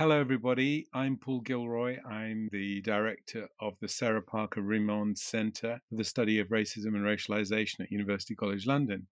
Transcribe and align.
Hello, 0.00 0.18
everybody. 0.18 0.86
I'm 0.94 1.18
Paul 1.18 1.42
Gilroy. 1.42 1.98
I'm 2.08 2.48
the 2.52 2.80
director 2.80 3.46
of 3.60 3.74
the 3.82 3.88
Sarah 3.88 4.22
Parker 4.22 4.62
Remond 4.62 5.18
Centre 5.18 5.78
for 5.90 5.96
the 5.96 6.04
Study 6.04 6.38
of 6.38 6.48
Racism 6.48 6.94
and 6.94 7.04
Racialisation 7.04 7.80
at 7.80 7.92
University 7.92 8.34
College 8.34 8.66
London. 8.66 9.06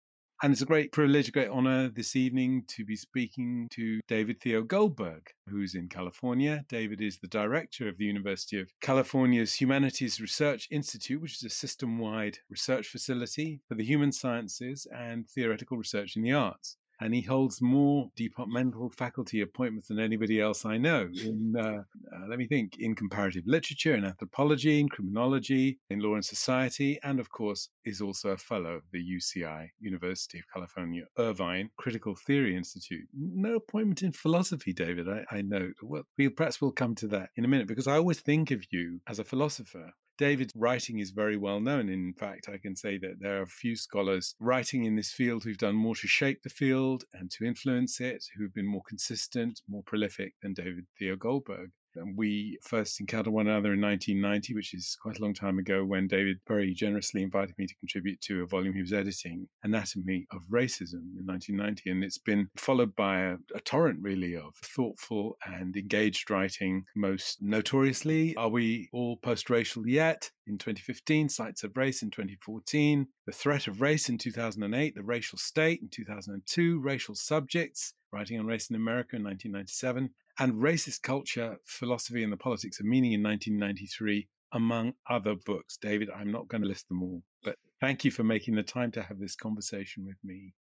And 0.43 0.53
it's 0.53 0.61
a 0.61 0.67
great 0.67 0.93
privilege, 0.93 1.29
a 1.29 1.33
great 1.33 1.49
honor 1.49 1.89
this 1.89 2.17
evening 2.17 2.65
to 2.69 2.85
be 2.85 2.97
speaking 2.97 3.67
to 3.71 3.99
David 4.09 4.43
Theo 4.43 4.63
Goldberg, 4.63 5.27
who's 5.49 5.75
in 5.75 5.89
California. 5.89 6.67
David 6.69 7.01
is 7.01 7.17
the 7.17 7.29
director 7.29 7.89
of 7.89 7.97
the 7.97 8.05
University 8.05 8.61
of 8.61 8.71
California's 8.83 9.55
Humanities 9.55 10.21
Research 10.21 10.69
Institute, 10.71 11.23
which 11.23 11.37
is 11.37 11.45
a 11.45 11.49
system 11.49 11.97
wide 11.99 12.37
research 12.51 12.89
facility 12.89 13.63
for 13.69 13.75
the 13.75 13.85
human 13.85 14.13
sciences 14.13 14.87
and 14.95 15.27
theoretical 15.31 15.79
research 15.79 16.15
in 16.15 16.23
the 16.23 16.35
arts 16.35 16.77
and 17.05 17.15
he 17.15 17.21
holds 17.21 17.61
more 17.61 18.09
departmental 18.17 18.89
faculty 18.89 19.43
appointments 19.43 19.89
than 19.89 20.01
anybody 20.01 20.41
else 20.41 20.65
I 20.65 20.79
know. 20.79 21.07
In 21.23 21.55
uh, 21.55 21.83
uh, 22.17 22.27
let 22.31 22.39
me 22.39 22.47
think, 22.47 22.79
in 22.79 22.95
comparative 22.95 23.45
literature, 23.47 23.95
in 23.95 24.07
anthropology, 24.07 24.81
in 24.81 24.89
criminology, 24.89 25.79
in 25.91 26.01
law 26.01 26.15
and 26.15 26.25
society, 26.25 26.99
and 27.03 27.21
of 27.21 27.31
course 27.31 27.69
is 27.85 28.01
also 28.01 28.31
a 28.31 28.39
fellow 28.39 28.71
of 28.71 28.85
the 28.91 29.03
UCI, 29.05 29.69
University 29.81 30.39
of 30.39 30.47
California, 30.51 31.05
Irvine 31.19 31.69
Critical 31.77 32.17
Theory 32.27 32.57
Institute. 32.57 33.07
No 33.13 33.57
appointment 33.57 34.03
in 34.03 34.13
philosophy, 34.13 34.73
David. 34.73 35.07
I, 35.07 35.25
I 35.31 35.43
know. 35.43 35.73
Well, 35.83 36.05
we 36.17 36.31
perhaps 36.31 36.63
we'll 36.63 36.73
come 36.73 36.95
to 36.97 37.09
that 37.09 37.29
in 37.37 37.45
a 37.45 37.49
minute 37.49 37.69
because 37.69 37.87
I 37.87 37.97
always 37.97 38.21
think 38.21 38.51
of 38.51 38.65
you 38.71 39.01
as 39.07 39.19
a 39.19 39.25
philosopher. 39.25 39.93
David's 40.17 40.53
writing 40.55 41.01
is 41.01 41.11
very 41.11 41.37
well 41.37 41.61
known. 41.61 41.89
In 41.89 42.15
fact, 42.15 42.49
I 42.49 42.57
can 42.57 42.77
say 42.77 42.99
that 42.99 43.19
there 43.19 43.41
are 43.43 43.47
few 43.47 43.75
scholars 43.75 44.37
writing 44.39 44.85
in 44.85 44.95
this 44.95 45.13
field 45.13 45.43
who've 45.43 45.59
done 45.59 45.75
more 45.75 45.97
to 45.97 46.07
shape 46.07 46.43
the 46.43 46.51
field 46.51 47.05
and 47.15 47.31
to 47.33 47.45
influence 47.45 48.01
it, 48.01 48.25
who've 48.37 48.55
been 48.55 48.67
more 48.67 48.83
consistent, 48.89 49.61
more 49.69 49.83
prolific 49.83 50.35
than 50.41 50.55
David 50.55 50.87
Theo 50.99 51.17
Goldberg. 51.17 51.73
We 52.17 52.59
first 52.63 53.01
encountered 53.01 53.33
one 53.33 53.47
another 53.47 53.75
in 53.75 53.81
1990, 53.81 54.55
which 54.55 54.75
is 54.75 54.97
quite 55.01 55.19
a 55.19 55.23
long 55.23 55.35
time 55.35 55.59
ago, 55.59 55.85
when 55.85 56.07
David 56.07 56.39
very 56.47 56.75
generously 56.75 57.23
invited 57.23 57.57
me 57.59 57.67
to 57.67 57.77
contribute 57.77 58.21
to 58.23 58.43
a 58.43 58.47
volume 58.47 58.75
he 58.75 58.81
was 58.81 58.93
editing, 58.93 59.49
Anatomy 59.63 60.27
of 60.31 60.43
Racism, 60.51 61.03
in 61.19 61.27
1990. 61.27 61.91
And 61.91 62.05
it's 62.05 62.19
been 62.19 62.49
followed 62.57 62.95
by 62.97 63.21
a, 63.21 63.37
a 63.55 63.61
torrent, 63.61 64.01
really, 64.03 64.37
of 64.37 64.55
thoughtful 64.57 65.37
and 65.47 65.77
engaged 65.77 66.31
writing. 66.31 66.85
Most 66.97 67.43
notoriously, 67.43 68.35
Are 68.37 68.49
We 68.49 68.89
All 68.93 69.17
Post 69.17 69.51
Racial 69.51 69.87
Yet? 69.87 70.31
in 70.47 70.59
2015, 70.59 71.29
Sites 71.29 71.65
of 71.65 71.77
Race 71.77 72.03
in 72.03 72.11
2014, 72.11 73.07
The 73.27 73.33
Threat 73.33 73.67
of 73.67 73.81
Race 73.81 74.09
in 74.09 74.19
2008, 74.19 74.95
The 74.95 75.03
Racial 75.03 75.39
State 75.39 75.81
in 75.81 75.89
2002, 75.89 76.81
Racial 76.81 77.15
Subjects, 77.15 77.95
Writing 78.13 78.39
on 78.39 78.47
Race 78.47 78.69
in 78.71 78.77
America 78.77 79.17
in 79.17 79.25
1997, 79.25 80.11
and 80.39 80.55
Racist 80.55 81.03
Culture, 81.03 81.57
Philosophy 81.65 82.23
and 82.25 82.33
the 82.33 82.37
Politics 82.37 82.81
of 82.81 82.87
Meaning 82.87 83.13
in 83.13 83.23
1993, 83.23 84.29
among 84.53 84.95
other 85.09 85.35
books. 85.47 85.77
David, 85.77 86.11
I'm 86.11 86.31
not 86.31 86.49
going 86.49 86.63
to 86.63 86.69
list 86.69 86.89
them 86.89 87.03
all, 87.03 87.23
but 87.43 87.57
thank 87.81 88.05
you 88.05 88.11
for 88.11 88.25
making 88.25 88.55
the 88.55 88.63
time 88.63 88.91
to 88.93 89.03
have 89.03 89.19
this 89.19 89.37
conversation 89.37 90.05
with 90.05 90.17
me. 90.25 90.55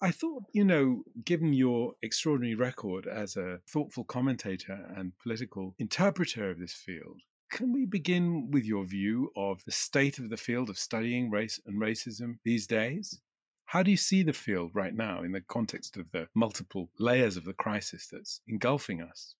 I 0.00 0.12
thought, 0.12 0.44
you 0.52 0.64
know, 0.64 1.02
given 1.24 1.52
your 1.52 1.94
extraordinary 2.02 2.54
record 2.54 3.08
as 3.08 3.36
a 3.36 3.58
thoughtful 3.68 4.04
commentator 4.04 4.86
and 4.96 5.12
political 5.20 5.74
interpreter 5.78 6.50
of 6.50 6.60
this 6.60 6.72
field, 6.72 7.20
can 7.50 7.72
we 7.72 7.86
begin 7.86 8.50
with 8.50 8.64
your 8.64 8.84
view 8.84 9.32
of 9.34 9.64
the 9.64 9.72
state 9.72 10.18
of 10.18 10.30
the 10.30 10.36
field 10.36 10.70
of 10.70 10.78
studying 10.78 11.30
race 11.30 11.58
and 11.66 11.80
racism 11.80 12.38
these 12.44 12.66
days? 12.66 13.20
How 13.68 13.82
do 13.82 13.90
you 13.90 13.98
see 13.98 14.22
the 14.22 14.32
field 14.32 14.70
right 14.72 14.94
now 14.94 15.24
in 15.24 15.32
the 15.32 15.42
context 15.42 15.98
of 15.98 16.10
the 16.10 16.26
multiple 16.34 16.88
layers 16.98 17.36
of 17.36 17.44
the 17.44 17.52
crisis 17.52 18.08
that's 18.10 18.40
engulfing 18.48 19.02
us? 19.02 19.34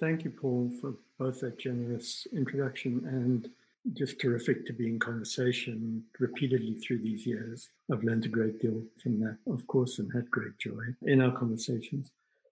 Thank 0.00 0.24
you, 0.24 0.30
Paul, 0.30 0.72
for 0.80 0.94
both 1.16 1.38
that 1.38 1.56
generous 1.56 2.26
introduction 2.32 3.04
and 3.06 3.48
just 3.96 4.20
terrific 4.20 4.66
to 4.66 4.72
be 4.72 4.88
in 4.88 4.98
conversation 4.98 6.02
repeatedly 6.18 6.74
through 6.74 7.02
these 7.02 7.24
years. 7.24 7.68
I've 7.92 8.02
learned 8.02 8.24
a 8.24 8.28
great 8.28 8.60
deal 8.60 8.82
from 9.00 9.20
that, 9.20 9.38
of 9.46 9.64
course, 9.68 10.00
and 10.00 10.10
had 10.12 10.28
great 10.28 10.58
joy 10.58 10.82
in 11.02 11.22
our 11.22 11.30
conversations. 11.30 12.10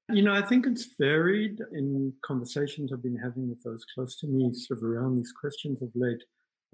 You 0.08 0.22
know, 0.22 0.32
I 0.32 0.42
think 0.42 0.64
it's 0.64 0.90
varied 0.96 1.60
in 1.72 2.12
conversations 2.24 2.92
I've 2.92 3.02
been 3.02 3.18
having 3.18 3.48
with 3.48 3.64
those 3.64 3.84
close 3.96 4.14
to 4.20 4.28
me, 4.28 4.52
sort 4.54 4.78
of 4.78 4.84
around 4.84 5.16
these 5.16 5.32
questions 5.32 5.82
of 5.82 5.90
late. 5.96 6.22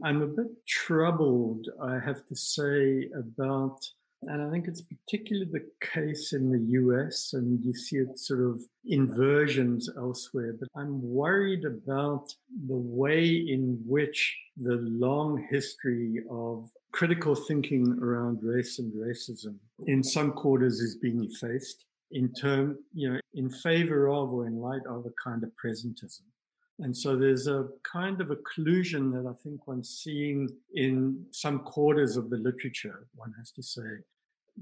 I'm 0.03 0.23
a 0.23 0.27
bit 0.27 0.67
troubled, 0.67 1.69
I 1.81 1.99
have 2.01 2.27
to 2.27 2.37
say, 2.37 3.09
about, 3.17 3.79
and 4.29 4.43
I 4.43 4.51
think 4.51 4.67
it's 4.69 4.83
particularly 4.83 5.51
the 5.51 5.67
case 5.81 6.33
in 6.33 6.51
the 6.51 6.81
US, 6.81 7.33
and 7.33 7.65
you 7.65 7.75
see 7.75 7.97
it 7.97 8.19
sort 8.19 8.41
of 8.41 8.61
inversions 8.85 9.89
elsewhere, 9.97 10.55
but 10.59 10.69
I'm 10.77 11.01
worried 11.03 11.65
about 11.65 12.35
the 12.69 12.77
way 12.77 13.27
in 13.27 13.83
which 13.87 14.37
the 14.57 14.77
long 14.77 15.47
history 15.51 16.23
of 16.31 16.71
critical 16.93 17.35
thinking 17.35 17.99
around 18.01 18.39
race 18.43 18.79
and 18.79 18.93
racism 18.93 19.57
in 19.87 20.03
some 20.03 20.33
quarters 20.33 20.81
is 20.81 20.97
being 20.97 21.25
effaced 21.25 21.85
in 22.11 22.33
term, 22.33 22.79
you 22.93 23.11
know, 23.11 23.19
in 23.35 23.51
favor 23.51 24.09
of 24.09 24.33
or 24.33 24.47
in 24.47 24.61
light 24.61 24.87
of 24.89 25.05
a 25.07 25.13
kind 25.23 25.43
of 25.43 25.51
presentism. 25.63 26.23
And 26.81 26.97
so 26.97 27.17
there's 27.17 27.47
a 27.47 27.69
kind 27.91 28.21
of 28.21 28.29
occlusion 28.29 29.13
that 29.13 29.29
I 29.29 29.35
think 29.43 29.67
one's 29.67 29.91
seeing 29.91 30.49
in 30.75 31.25
some 31.31 31.61
quarters 31.61 32.17
of 32.17 32.31
the 32.31 32.37
literature, 32.37 33.07
one 33.15 33.33
has 33.39 33.53
to 33.53 33.63
say, 33.63 34.03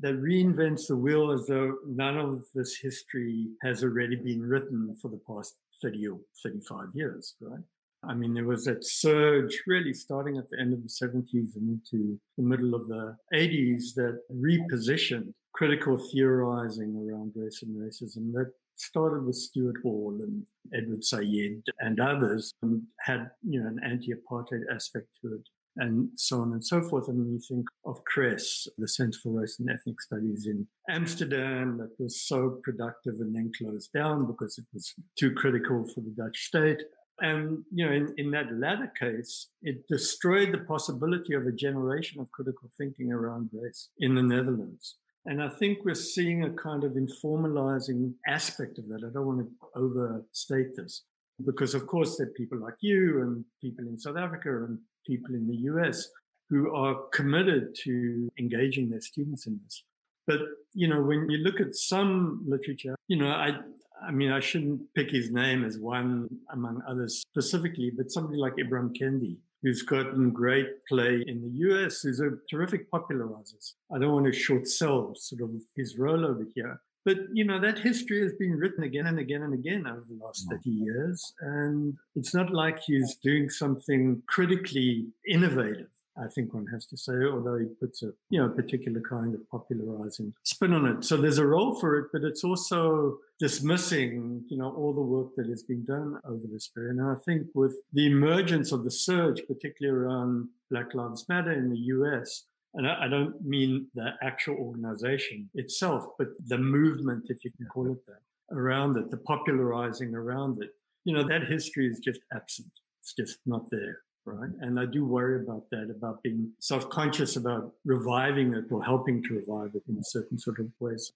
that 0.00 0.20
reinvents 0.20 0.88
the 0.88 0.96
wheel 0.96 1.30
as 1.32 1.46
though 1.46 1.76
none 1.86 2.18
of 2.18 2.44
this 2.54 2.76
history 2.76 3.48
has 3.62 3.82
already 3.82 4.16
been 4.16 4.42
written 4.42 4.96
for 5.00 5.08
the 5.08 5.20
past 5.28 5.54
30 5.82 6.08
or 6.08 6.20
35 6.42 6.88
years, 6.94 7.34
right? 7.40 7.60
I 8.04 8.14
mean, 8.14 8.34
there 8.34 8.46
was 8.46 8.64
that 8.64 8.84
surge 8.84 9.62
really 9.66 9.94
starting 9.94 10.36
at 10.36 10.48
the 10.50 10.58
end 10.58 10.72
of 10.72 10.82
the 10.82 10.88
70s 10.88 11.54
and 11.54 11.80
into 11.80 12.18
the 12.36 12.42
middle 12.42 12.74
of 12.74 12.88
the 12.88 13.16
80s 13.32 13.94
that 13.94 14.20
repositioned 14.34 15.32
critical 15.54 15.96
theorizing 15.96 16.96
around 16.96 17.32
race 17.36 17.62
and 17.62 17.76
racism 17.76 18.32
that 18.32 18.50
started 18.74 19.24
with 19.24 19.36
Stuart 19.36 19.76
Hall 19.82 20.18
and 20.20 20.44
Edward 20.74 21.04
Said 21.04 21.62
and 21.78 22.00
others 22.00 22.52
and 22.62 22.82
had, 23.00 23.30
you 23.42 23.60
know, 23.60 23.68
an 23.68 23.78
anti-apartheid 23.84 24.62
aspect 24.74 25.06
to 25.20 25.34
it 25.34 25.48
and 25.76 26.08
so 26.16 26.40
on 26.40 26.52
and 26.52 26.64
so 26.64 26.82
forth. 26.82 27.06
I 27.08 27.12
mean, 27.12 27.32
you 27.32 27.40
think 27.40 27.66
of 27.84 28.04
CRES, 28.04 28.68
the 28.78 28.88
Center 28.88 29.18
for 29.22 29.40
Race 29.40 29.58
and 29.58 29.70
Ethnic 29.70 30.00
Studies 30.00 30.46
in 30.46 30.66
Amsterdam 30.88 31.78
that 31.78 31.90
was 31.98 32.20
so 32.20 32.60
productive 32.62 33.14
and 33.20 33.34
then 33.34 33.52
closed 33.56 33.92
down 33.92 34.26
because 34.26 34.58
it 34.58 34.66
was 34.72 34.94
too 35.18 35.32
critical 35.32 35.86
for 35.88 36.00
the 36.00 36.14
Dutch 36.16 36.38
state. 36.38 36.82
And, 37.20 37.64
you 37.70 37.86
know, 37.86 37.92
in, 37.92 38.14
in 38.16 38.30
that 38.32 38.52
latter 38.52 38.92
case, 38.98 39.48
it 39.62 39.86
destroyed 39.88 40.52
the 40.52 40.58
possibility 40.58 41.34
of 41.34 41.46
a 41.46 41.52
generation 41.52 42.20
of 42.20 42.32
critical 42.32 42.70
thinking 42.76 43.12
around 43.12 43.50
race 43.52 43.90
in 43.98 44.14
the 44.14 44.22
Netherlands. 44.22 44.96
And 45.24 45.40
I 45.40 45.48
think 45.48 45.78
we're 45.84 45.94
seeing 45.94 46.42
a 46.42 46.50
kind 46.50 46.82
of 46.82 46.92
informalizing 46.92 48.14
aspect 48.26 48.78
of 48.78 48.88
that. 48.88 49.06
I 49.06 49.12
don't 49.12 49.26
want 49.26 49.40
to 49.40 49.80
overstate 49.80 50.74
this 50.76 51.04
because, 51.44 51.74
of 51.74 51.86
course, 51.86 52.16
there 52.16 52.26
are 52.26 52.30
people 52.30 52.58
like 52.58 52.74
you 52.80 53.22
and 53.22 53.44
people 53.60 53.86
in 53.86 53.98
South 53.98 54.16
Africa 54.16 54.64
and 54.64 54.78
people 55.06 55.34
in 55.34 55.46
the 55.46 55.56
US 55.72 56.08
who 56.48 56.74
are 56.74 56.96
committed 57.12 57.74
to 57.84 58.28
engaging 58.38 58.90
their 58.90 59.00
students 59.00 59.46
in 59.46 59.58
this. 59.64 59.84
But, 60.26 60.40
you 60.74 60.86
know, 60.86 61.02
when 61.02 61.28
you 61.30 61.38
look 61.38 61.60
at 61.60 61.74
some 61.74 62.44
literature, 62.46 62.94
you 63.08 63.16
know, 63.16 63.28
I, 63.28 63.58
I 64.06 64.10
mean, 64.10 64.30
I 64.30 64.40
shouldn't 64.40 64.82
pick 64.94 65.10
his 65.10 65.30
name 65.30 65.64
as 65.64 65.78
one 65.78 66.28
among 66.50 66.82
others 66.86 67.18
specifically, 67.18 67.90
but 67.96 68.10
somebody 68.10 68.38
like 68.38 68.54
Ibram 68.56 68.94
Kendi, 68.98 69.38
who's 69.62 69.82
gotten 69.82 70.30
great 70.30 70.84
play 70.88 71.24
in 71.26 71.40
the 71.42 71.50
US, 71.68 72.00
who's 72.00 72.20
a 72.20 72.30
terrific 72.50 72.90
popularizer. 72.90 73.56
I 73.94 73.98
don't 73.98 74.12
want 74.12 74.26
to 74.26 74.32
short 74.32 74.68
sell 74.68 75.14
sort 75.14 75.42
of 75.42 75.50
his 75.76 75.98
role 75.98 76.26
over 76.26 76.44
here. 76.54 76.80
But, 77.04 77.18
you 77.32 77.44
know, 77.44 77.60
that 77.60 77.78
history 77.78 78.22
has 78.22 78.32
been 78.38 78.52
written 78.52 78.84
again 78.84 79.06
and 79.06 79.18
again 79.18 79.42
and 79.42 79.54
again 79.54 79.86
over 79.86 80.04
the 80.08 80.24
last 80.24 80.48
mm. 80.48 80.56
30 80.56 80.70
years. 80.70 81.32
And 81.40 81.94
it's 82.14 82.34
not 82.34 82.52
like 82.52 82.78
he's 82.80 83.16
doing 83.16 83.50
something 83.50 84.22
critically 84.28 85.08
innovative. 85.28 85.88
I 86.16 86.28
think 86.28 86.52
one 86.52 86.66
has 86.66 86.86
to 86.86 86.96
say, 86.96 87.24
although 87.24 87.56
he 87.56 87.66
puts 87.80 88.02
a 88.02 88.12
you 88.28 88.40
know 88.40 88.48
particular 88.50 89.00
kind 89.00 89.34
of 89.34 89.48
popularizing 89.48 90.34
spin 90.42 90.74
on 90.74 90.86
it. 90.86 91.04
So 91.04 91.16
there's 91.16 91.38
a 91.38 91.46
role 91.46 91.78
for 91.80 91.98
it, 91.98 92.08
but 92.12 92.22
it's 92.22 92.44
also 92.44 93.18
dismissing 93.38 94.44
you 94.48 94.58
know 94.58 94.70
all 94.70 94.92
the 94.92 95.00
work 95.00 95.34
that 95.36 95.48
has 95.48 95.62
been 95.62 95.84
done 95.84 96.20
over 96.24 96.44
this 96.50 96.68
period. 96.68 96.96
And 96.96 97.10
I 97.10 97.14
think 97.24 97.46
with 97.54 97.76
the 97.92 98.06
emergence 98.06 98.72
of 98.72 98.84
the 98.84 98.90
surge, 98.90 99.40
particularly 99.48 99.98
around 99.98 100.48
Black 100.70 100.94
Lives 100.94 101.26
Matter 101.28 101.52
in 101.52 101.70
the 101.70 101.78
US, 101.78 102.44
and 102.74 102.86
I 102.88 103.08
don't 103.08 103.42
mean 103.44 103.88
the 103.94 104.14
actual 104.22 104.56
organization 104.56 105.50
itself, 105.54 106.06
but 106.18 106.28
the 106.46 106.58
movement, 106.58 107.26
if 107.28 107.44
you 107.44 107.50
can 107.50 107.66
call 107.66 107.92
it 107.92 108.06
that, 108.06 108.56
around 108.56 108.96
it, 108.96 109.10
the 109.10 109.18
popularizing 109.18 110.14
around 110.14 110.62
it. 110.62 110.70
You 111.04 111.14
know, 111.14 111.26
that 111.28 111.48
history 111.48 111.86
is 111.86 111.98
just 111.98 112.20
absent. 112.32 112.70
It's 113.00 113.12
just 113.12 113.38
not 113.44 113.70
there 113.70 113.98
right? 114.24 114.50
And 114.60 114.78
I 114.78 114.86
do 114.86 115.04
worry 115.04 115.42
about 115.42 115.68
that, 115.70 115.90
about 115.90 116.22
being 116.22 116.52
self-conscious 116.58 117.36
about 117.36 117.72
reviving 117.84 118.54
it 118.54 118.64
or 118.70 118.82
helping 118.84 119.22
to 119.24 119.34
revive 119.34 119.74
it 119.74 119.82
in 119.88 120.02
certain 120.02 120.38
sort 120.38 120.58
of 120.58 120.68
ways. 120.80 121.12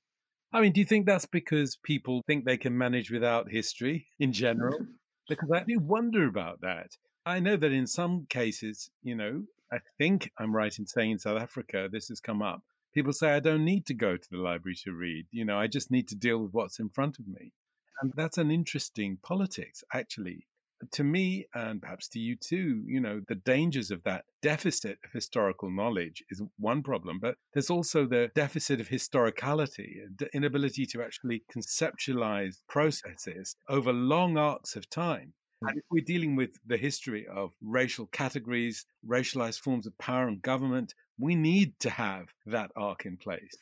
I 0.53 0.61
mean, 0.61 0.73
do 0.73 0.81
you 0.81 0.87
think 0.87 1.07
that's 1.07 1.27
because 1.27 1.77
people 1.83 2.23
think 2.27 2.45
they 2.45 2.57
can 2.57 2.77
manage 2.77 3.11
without 3.11 3.51
history 3.51 4.07
in 4.19 4.33
general? 4.33 4.79
Because 5.29 5.51
I 5.51 5.65
do 5.65 5.81
wonder 5.81 6.29
about 6.29 6.61
that. 6.61 6.97
I 7.25 7.41
know 7.41 7.57
that 7.57 7.73
in 7.73 7.89
some 7.89 8.27
cases, 8.31 8.89
you 9.03 9.17
know, 9.17 9.43
I 9.73 9.79
think 9.99 10.31
I'm 10.39 10.55
right 10.55 10.77
in 10.79 10.87
saying 10.87 11.11
in 11.13 11.19
South 11.19 11.41
Africa, 11.41 11.89
this 11.91 12.09
has 12.09 12.21
come 12.21 12.43
up. 12.43 12.63
People 12.95 13.13
say, 13.13 13.31
I 13.31 13.41
don't 13.41 13.65
need 13.65 13.87
to 13.87 13.95
go 13.95 14.17
to 14.17 14.31
the 14.31 14.39
library 14.39 14.77
to 14.85 14.93
read. 14.93 15.27
You 15.31 15.45
know, 15.45 15.59
I 15.59 15.67
just 15.67 15.91
need 15.91 16.09
to 16.09 16.15
deal 16.15 16.39
with 16.39 16.53
what's 16.53 16.79
in 16.79 16.89
front 16.89 17.19
of 17.19 17.27
me. 17.27 17.53
And 18.01 18.13
that's 18.17 18.39
an 18.39 18.51
interesting 18.51 19.19
politics, 19.23 19.83
actually. 19.93 20.47
To 20.93 21.05
me, 21.05 21.47
and 21.55 21.81
perhaps 21.81 22.07
to 22.09 22.19
you 22.19 22.37
too, 22.37 22.85
you 22.87 23.01
know, 23.01 23.23
the 23.29 23.35
dangers 23.35 23.91
of 23.91 24.03
that 24.05 24.27
deficit 24.43 24.99
of 25.05 25.11
historical 25.13 25.71
knowledge 25.71 26.23
is 26.31 26.43
one 26.59 26.83
problem, 26.83 27.19
but 27.19 27.37
there's 27.55 27.71
also 27.71 28.07
the 28.07 28.31
deficit 28.35 28.81
of 28.81 28.89
historicality, 28.89 29.95
the 30.19 30.29
inability 30.35 30.85
to 30.87 31.03
actually 31.03 31.43
conceptualize 31.55 32.57
processes 32.69 33.57
over 33.71 33.93
long 33.93 34.37
arcs 34.37 34.77
of 34.77 34.89
time. 34.91 35.33
And 35.63 35.77
mm. 35.77 35.79
if 35.79 35.85
we're 35.91 36.05
dealing 36.05 36.37
with 36.37 36.51
the 36.67 36.77
history 36.77 37.27
of 37.27 37.53
racial 37.63 38.07
categories, 38.07 38.85
racialized 39.07 39.61
forms 39.61 39.87
of 39.87 39.97
power 39.99 40.29
and 40.29 40.41
government, 40.43 40.95
we 41.19 41.35
need 41.35 41.79
to 41.81 41.91
have 41.91 42.29
that 42.47 42.71
arc 42.77 43.07
in 43.07 43.17
place. 43.17 43.57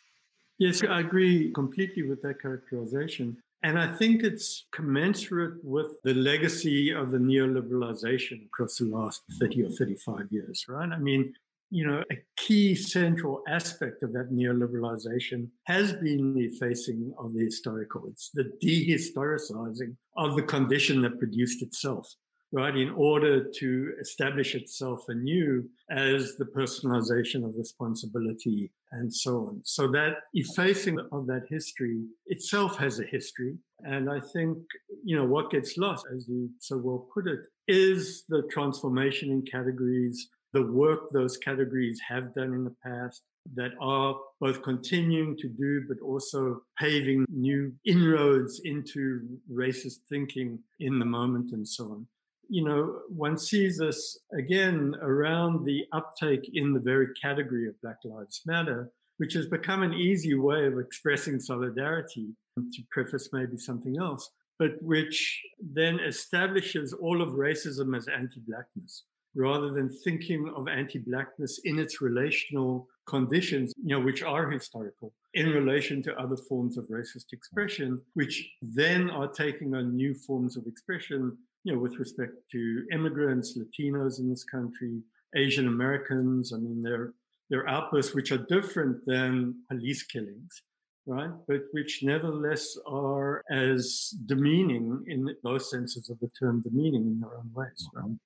Yes, 0.59 0.83
I 0.85 1.01
agree 1.01 1.53
completely 1.53 2.03
with 2.03 2.23
that 2.23 2.41
characterization. 2.41 3.39
And 3.63 3.79
I 3.79 3.87
think 3.87 4.23
it's 4.23 4.67
commensurate 4.73 5.65
with 5.65 6.03
the 6.03 6.15
legacy 6.15 6.91
of 6.91 7.11
the 7.11 7.19
neoliberalization 7.19 8.45
across 8.47 8.77
the 8.77 8.85
last 8.85 9.23
30 9.41 9.65
or 9.65 9.71
35 9.71 10.27
years, 10.31 10.67
right? 10.69 10.91
I 10.91 10.99
mean, 10.99 11.33
you 11.71 11.87
know, 11.87 12.03
a 12.13 12.17
key 12.37 12.75
central 12.75 13.43
aspect 13.49 14.03
of 14.03 14.13
that 14.13 14.31
neoliberalization 14.33 15.49
has 15.65 15.93
been 15.95 16.35
the 16.35 16.45
effacing 16.45 17.13
of 17.19 17.35
the 17.35 17.45
historical. 17.45 18.05
It's 18.09 18.31
the 18.33 18.53
dehistoricizing 18.63 19.97
of 20.17 20.37
the 20.37 20.43
condition 20.43 21.03
that 21.03 21.19
produced 21.19 21.63
itself, 21.63 22.09
right? 22.53 22.77
In 22.77 22.91
order 22.91 23.43
to 23.43 23.93
establish 24.01 24.55
itself 24.55 25.05
anew 25.09 25.65
as 25.91 26.37
the 26.37 26.45
personalization 26.45 27.45
of 27.45 27.55
responsibility 27.57 28.71
and 28.93 29.13
so 29.13 29.49
on. 29.49 29.61
So 29.65 29.89
that 29.89 30.19
effacing 30.35 30.99
of 31.11 31.27
that 31.27 31.47
history 31.49 32.05
itself 32.27 32.79
has 32.79 33.01
a 33.01 33.05
history. 33.05 33.57
And 33.81 34.09
I 34.09 34.21
think, 34.33 34.59
you 35.05 35.17
know, 35.17 35.25
what 35.25 35.51
gets 35.51 35.77
lost, 35.77 36.07
as 36.15 36.29
you 36.29 36.49
so 36.61 36.79
well 36.79 37.09
put 37.13 37.27
it, 37.27 37.41
is 37.67 38.25
the 38.29 38.43
transformation 38.51 39.31
in 39.31 39.43
categories, 39.43 40.29
the 40.55 40.63
work 40.63 41.11
those 41.11 41.37
categories 41.37 42.01
have 42.09 42.33
done 42.33 42.55
in 42.55 42.65
the 42.65 42.77
past 42.83 43.23
that 43.57 43.73
are 43.81 44.17
both 44.41 44.63
continuing 44.63 45.37
to 45.37 45.49
do, 45.49 45.83
but 45.89 46.01
also 46.01 46.63
paving 46.79 47.27
new 47.29 47.73
inroads 47.85 48.61
into 48.65 49.21
racist 49.53 49.99
thinking 50.09 50.61
in 50.79 51.01
the 51.01 51.05
moment 51.05 51.51
and 51.51 51.67
so 51.69 51.85
on. 51.87 52.07
You 52.49 52.65
know, 52.65 53.01
one 53.09 53.37
sees 53.37 53.79
this 53.79 54.19
again 54.39 54.95
around 55.03 55.65
the 55.65 55.85
uptake 55.93 56.49
in 56.55 56.73
the 56.73 56.81
very 56.81 57.09
category 57.21 57.69
of 57.69 57.81
Black 57.83 57.99
Lives 58.05 58.43
Matter, 58.47 58.93
which 59.17 59.35
has 59.35 59.47
become 59.47 59.83
an 59.83 59.93
easy 59.93 60.35
way 60.35 60.67
of 60.67 60.79
expressing 60.79 61.41
solidarity, 61.41 62.29
to 62.57 62.83
preface 62.93 63.31
maybe 63.33 63.57
something 63.57 63.97
else, 63.99 64.31
but 64.61 64.81
which 64.81 65.43
then 65.61 65.99
establishes 65.99 66.93
all 66.93 67.21
of 67.21 67.31
racism 67.31 67.97
as 67.97 68.07
anti 68.07 68.39
Blackness 68.47 69.03
rather 69.35 69.71
than 69.71 69.89
thinking 69.89 70.53
of 70.57 70.69
anti 70.69 70.99
Blackness 70.99 71.61
in 71.65 71.79
its 71.79 72.01
relational 72.01 72.89
conditions, 73.07 73.73
you 73.83 73.97
know, 73.97 74.01
which 74.01 74.23
are 74.23 74.51
historical 74.51 75.13
in 75.35 75.49
relation 75.51 76.03
to 76.03 76.17
other 76.17 76.37
forms 76.37 76.79
of 76.79 76.87
racist 76.89 77.33
expression, 77.33 78.01
which 78.15 78.49
then 78.63 79.11
are 79.11 79.29
taking 79.29 79.75
on 79.75 79.97
new 79.97 80.15
forms 80.15 80.57
of 80.57 80.67
expression 80.67 81.37
you 81.65 81.73
know, 81.73 81.79
with 81.79 81.99
respect 81.99 82.35
to 82.53 82.87
immigrants, 82.93 83.59
Latinos 83.59 84.21
in 84.21 84.29
this 84.29 84.45
country, 84.45 85.01
Asian 85.35 85.67
Americans. 85.67 86.53
I 86.53 86.59
mean, 86.59 86.83
they're 86.83 87.13
they're 87.51 87.69
outbursts 87.69 88.15
which 88.15 88.33
are 88.33 88.39
different 88.39 89.05
than 89.07 89.63
police 89.69 90.03
killings, 90.03 90.63
right? 91.07 91.31
But 91.49 91.63
which 91.73 92.03
nevertheless 92.03 92.77
are 92.87 93.43
as 93.51 94.15
demeaning 94.27 95.05
in 95.07 95.35
both 95.43 95.65
senses 95.65 96.09
of 96.09 96.19
the 96.21 96.31
term 96.39 96.61
demeaning 96.61 97.07
in 97.07 97.21
their 97.21 97.37
own 97.37 97.51
ways, 97.55 97.87
right? 97.95 98.17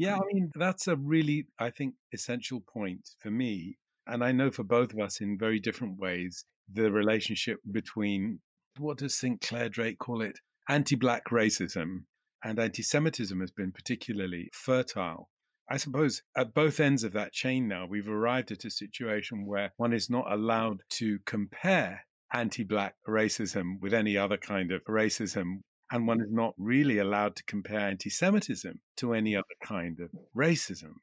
Yeah, 0.00 0.16
I 0.16 0.32
mean, 0.32 0.50
that's 0.54 0.88
a 0.88 0.96
really, 0.96 1.46
I 1.58 1.68
think, 1.68 1.94
essential 2.14 2.62
point 2.62 3.06
for 3.18 3.30
me. 3.30 3.76
And 4.06 4.24
I 4.24 4.32
know 4.32 4.50
for 4.50 4.64
both 4.64 4.94
of 4.94 4.98
us 4.98 5.20
in 5.20 5.36
very 5.36 5.60
different 5.60 5.98
ways, 5.98 6.46
the 6.72 6.90
relationship 6.90 7.58
between 7.70 8.40
what 8.78 8.96
does 8.96 9.14
St. 9.14 9.42
Clair 9.42 9.68
Drake 9.68 9.98
call 9.98 10.22
it? 10.22 10.38
Anti 10.70 10.96
black 10.96 11.26
racism 11.26 12.04
and 12.42 12.58
anti 12.58 12.82
Semitism 12.82 13.38
has 13.40 13.50
been 13.50 13.72
particularly 13.72 14.48
fertile. 14.54 15.28
I 15.68 15.76
suppose 15.76 16.22
at 16.34 16.54
both 16.54 16.80
ends 16.80 17.04
of 17.04 17.12
that 17.12 17.34
chain 17.34 17.68
now, 17.68 17.84
we've 17.84 18.08
arrived 18.08 18.52
at 18.52 18.64
a 18.64 18.70
situation 18.70 19.44
where 19.44 19.74
one 19.76 19.92
is 19.92 20.08
not 20.08 20.32
allowed 20.32 20.80
to 20.92 21.18
compare 21.26 22.06
anti 22.32 22.64
black 22.64 22.94
racism 23.06 23.78
with 23.80 23.92
any 23.92 24.16
other 24.16 24.38
kind 24.38 24.72
of 24.72 24.82
racism. 24.84 25.60
And 25.90 26.06
one 26.06 26.20
is 26.20 26.30
not 26.30 26.54
really 26.56 26.98
allowed 26.98 27.36
to 27.36 27.44
compare 27.44 27.80
anti 27.80 28.10
Semitism 28.10 28.80
to 28.96 29.14
any 29.14 29.34
other 29.36 29.56
kind 29.62 30.00
of 30.00 30.10
racism. 30.36 30.94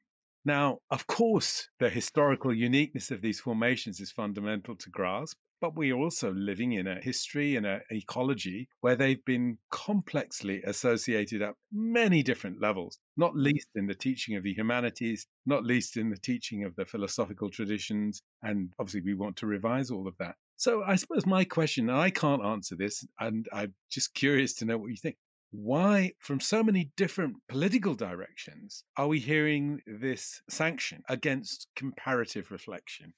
Now, 0.44 0.78
of 0.90 1.06
course, 1.06 1.68
the 1.78 1.90
historical 1.90 2.54
uniqueness 2.54 3.10
of 3.10 3.20
these 3.20 3.40
formations 3.40 4.00
is 4.00 4.12
fundamental 4.12 4.76
to 4.76 4.88
grasp, 4.90 5.36
but 5.60 5.74
we're 5.74 5.96
also 5.96 6.32
living 6.32 6.72
in 6.72 6.86
a 6.86 7.00
history 7.00 7.56
and 7.56 7.66
an 7.66 7.82
ecology 7.90 8.68
where 8.80 8.96
they've 8.96 9.24
been 9.24 9.58
complexly 9.70 10.62
associated 10.62 11.42
at 11.42 11.54
many 11.72 12.22
different 12.22 12.60
levels, 12.60 12.98
not 13.16 13.36
least 13.36 13.68
in 13.74 13.86
the 13.86 13.94
teaching 13.94 14.36
of 14.36 14.44
the 14.44 14.54
humanities, 14.54 15.26
not 15.44 15.64
least 15.64 15.96
in 15.96 16.08
the 16.08 16.16
teaching 16.16 16.64
of 16.64 16.76
the 16.76 16.86
philosophical 16.86 17.50
traditions. 17.50 18.22
And 18.42 18.70
obviously, 18.78 19.02
we 19.02 19.14
want 19.14 19.36
to 19.38 19.46
revise 19.46 19.90
all 19.90 20.06
of 20.06 20.16
that. 20.18 20.36
So, 20.58 20.82
I 20.82 20.96
suppose 20.96 21.24
my 21.24 21.44
question, 21.44 21.88
I 21.88 22.10
can't 22.10 22.44
answer 22.44 22.74
this, 22.74 23.06
and 23.20 23.46
I'm 23.52 23.74
just 23.90 24.12
curious 24.12 24.54
to 24.54 24.64
know 24.64 24.76
what 24.76 24.90
you 24.90 24.96
think. 24.96 25.16
Why, 25.52 26.12
from 26.18 26.40
so 26.40 26.64
many 26.64 26.90
different 26.96 27.36
political 27.48 27.94
directions, 27.94 28.82
are 28.96 29.06
we 29.06 29.20
hearing 29.20 29.80
this 29.86 30.42
sanction 30.50 31.04
against 31.08 31.68
comparative 31.76 32.50
reflection? 32.50 33.14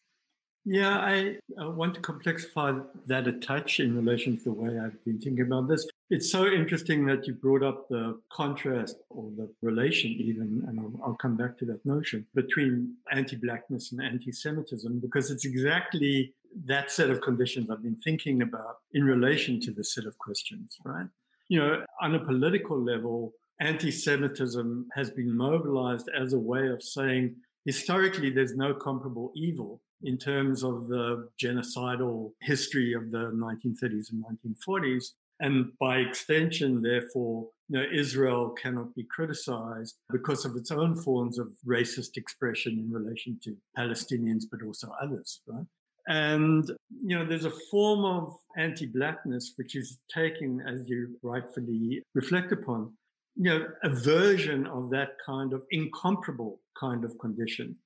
Yeah, 0.66 0.98
I, 0.98 1.38
I 1.58 1.68
want 1.68 1.94
to 1.94 2.02
complexify 2.02 2.84
that 3.06 3.26
a 3.26 3.32
touch 3.32 3.80
in 3.80 3.96
relation 3.96 4.36
to 4.36 4.44
the 4.44 4.52
way 4.52 4.78
I've 4.78 5.02
been 5.06 5.18
thinking 5.18 5.46
about 5.46 5.68
this. 5.68 5.88
It's 6.10 6.30
so 6.30 6.46
interesting 6.46 7.06
that 7.06 7.26
you 7.26 7.32
brought 7.32 7.62
up 7.62 7.88
the 7.88 8.20
contrast 8.30 8.96
or 9.08 9.30
the 9.36 9.50
relation, 9.62 10.10
even, 10.10 10.62
and 10.68 10.78
I'll, 10.78 11.00
I'll 11.02 11.16
come 11.16 11.36
back 11.38 11.56
to 11.58 11.64
that 11.66 11.86
notion, 11.86 12.26
between 12.34 12.96
anti 13.10 13.36
Blackness 13.36 13.92
and 13.92 14.02
anti 14.02 14.30
Semitism, 14.30 15.00
because 15.00 15.30
it's 15.30 15.46
exactly 15.46 16.34
that 16.66 16.90
set 16.90 17.10
of 17.10 17.20
conditions 17.20 17.70
I've 17.70 17.82
been 17.82 17.96
thinking 17.96 18.42
about 18.42 18.76
in 18.92 19.04
relation 19.04 19.60
to 19.60 19.72
this 19.72 19.94
set 19.94 20.04
of 20.04 20.18
questions, 20.18 20.76
right? 20.84 21.06
You 21.48 21.60
know, 21.60 21.84
on 22.00 22.14
a 22.14 22.24
political 22.24 22.80
level, 22.80 23.32
anti 23.60 23.90
Semitism 23.90 24.88
has 24.94 25.10
been 25.10 25.36
mobilized 25.36 26.08
as 26.18 26.32
a 26.32 26.38
way 26.38 26.68
of 26.68 26.82
saying 26.82 27.36
historically 27.64 28.30
there's 28.30 28.56
no 28.56 28.74
comparable 28.74 29.32
evil 29.34 29.80
in 30.02 30.16
terms 30.16 30.62
of 30.62 30.88
the 30.88 31.28
genocidal 31.40 32.32
history 32.40 32.94
of 32.94 33.10
the 33.10 33.30
1930s 33.32 34.10
and 34.12 34.24
1940s. 34.24 35.12
And 35.40 35.72
by 35.78 35.98
extension, 35.98 36.82
therefore, 36.82 37.48
you 37.68 37.78
know, 37.78 37.86
Israel 37.92 38.50
cannot 38.50 38.94
be 38.94 39.04
criticized 39.04 39.96
because 40.10 40.44
of 40.44 40.56
its 40.56 40.70
own 40.70 40.94
forms 40.94 41.38
of 41.38 41.48
racist 41.66 42.16
expression 42.16 42.78
in 42.78 42.90
relation 42.90 43.38
to 43.44 43.56
Palestinians, 43.76 44.44
but 44.50 44.62
also 44.62 44.92
others, 45.00 45.40
right? 45.46 45.66
And, 46.08 46.68
you 47.04 47.18
know, 47.18 47.26
there's 47.26 47.44
a 47.44 47.52
form 47.70 48.04
of 48.04 48.34
anti 48.56 48.86
blackness 48.86 49.52
which 49.56 49.76
is 49.76 49.98
taking, 50.12 50.60
as 50.66 50.88
you 50.88 51.16
rightfully 51.22 52.02
reflect 52.14 52.52
upon, 52.52 52.94
you 53.36 53.50
know, 53.50 53.66
a 53.82 53.90
version 53.90 54.66
of 54.66 54.90
that 54.90 55.10
kind 55.24 55.52
of 55.52 55.62
incomparable 55.70 56.60
kind 56.78 57.04
of 57.04 57.18
condition 57.18 57.76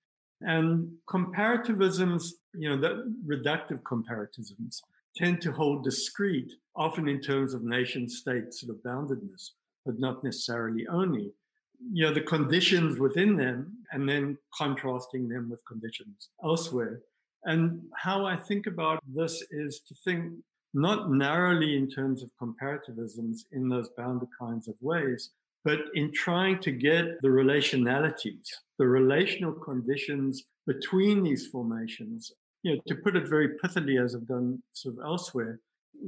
and 0.45 0.93
comparativisms, 1.09 2.25
you 2.55 2.69
know, 2.69 2.77
the 2.77 3.15
reductive 3.27 3.83
comparativisms 3.83 4.81
tend 5.17 5.41
to 5.43 5.53
hold 5.53 5.85
discrete, 5.85 6.53
often 6.77 7.09
in 7.09 7.21
terms 7.21 7.55
of 7.55 7.63
nation 7.63 8.09
state 8.09 8.53
sort 8.53 8.77
of 8.77 8.83
boundedness, 8.83 9.51
but 9.87 9.99
not 9.99 10.23
necessarily 10.23 10.87
only. 10.87 11.33
You 11.93 12.07
know, 12.07 12.15
the 12.15 12.21
conditions 12.21 12.99
within 12.99 13.37
them 13.37 13.79
and 13.93 14.09
then 14.09 14.39
contrasting 14.57 15.29
them 15.29 15.51
with 15.51 15.65
conditions 15.67 16.29
elsewhere. 16.43 17.01
And 17.45 17.83
how 17.95 18.25
I 18.25 18.37
think 18.37 18.67
about 18.67 19.01
this 19.07 19.43
is 19.51 19.81
to 19.89 19.95
think 20.05 20.33
not 20.73 21.11
narrowly 21.11 21.77
in 21.77 21.89
terms 21.89 22.23
of 22.23 22.31
comparativisms 22.41 23.41
in 23.53 23.69
those 23.69 23.89
bounded 23.97 24.29
kinds 24.39 24.67
of 24.67 24.75
ways, 24.81 25.31
but 25.65 25.79
in 25.95 26.13
trying 26.13 26.59
to 26.61 26.71
get 26.71 27.21
the 27.23 27.29
relationalities, 27.29 28.49
the 28.79 28.87
relational 28.87 29.53
conditions 29.53 30.45
between 30.67 31.23
these 31.23 31.47
formations, 31.47 32.33
you 32.63 32.75
know, 32.75 32.81
to 32.89 32.95
put 32.97 33.15
it 33.15 33.29
very 33.29 33.51
pithily, 33.63 34.03
as 34.03 34.15
I've 34.15 34.27
done 34.27 34.63
sort 34.73 34.97
of 34.97 35.05
elsewhere, 35.05 35.61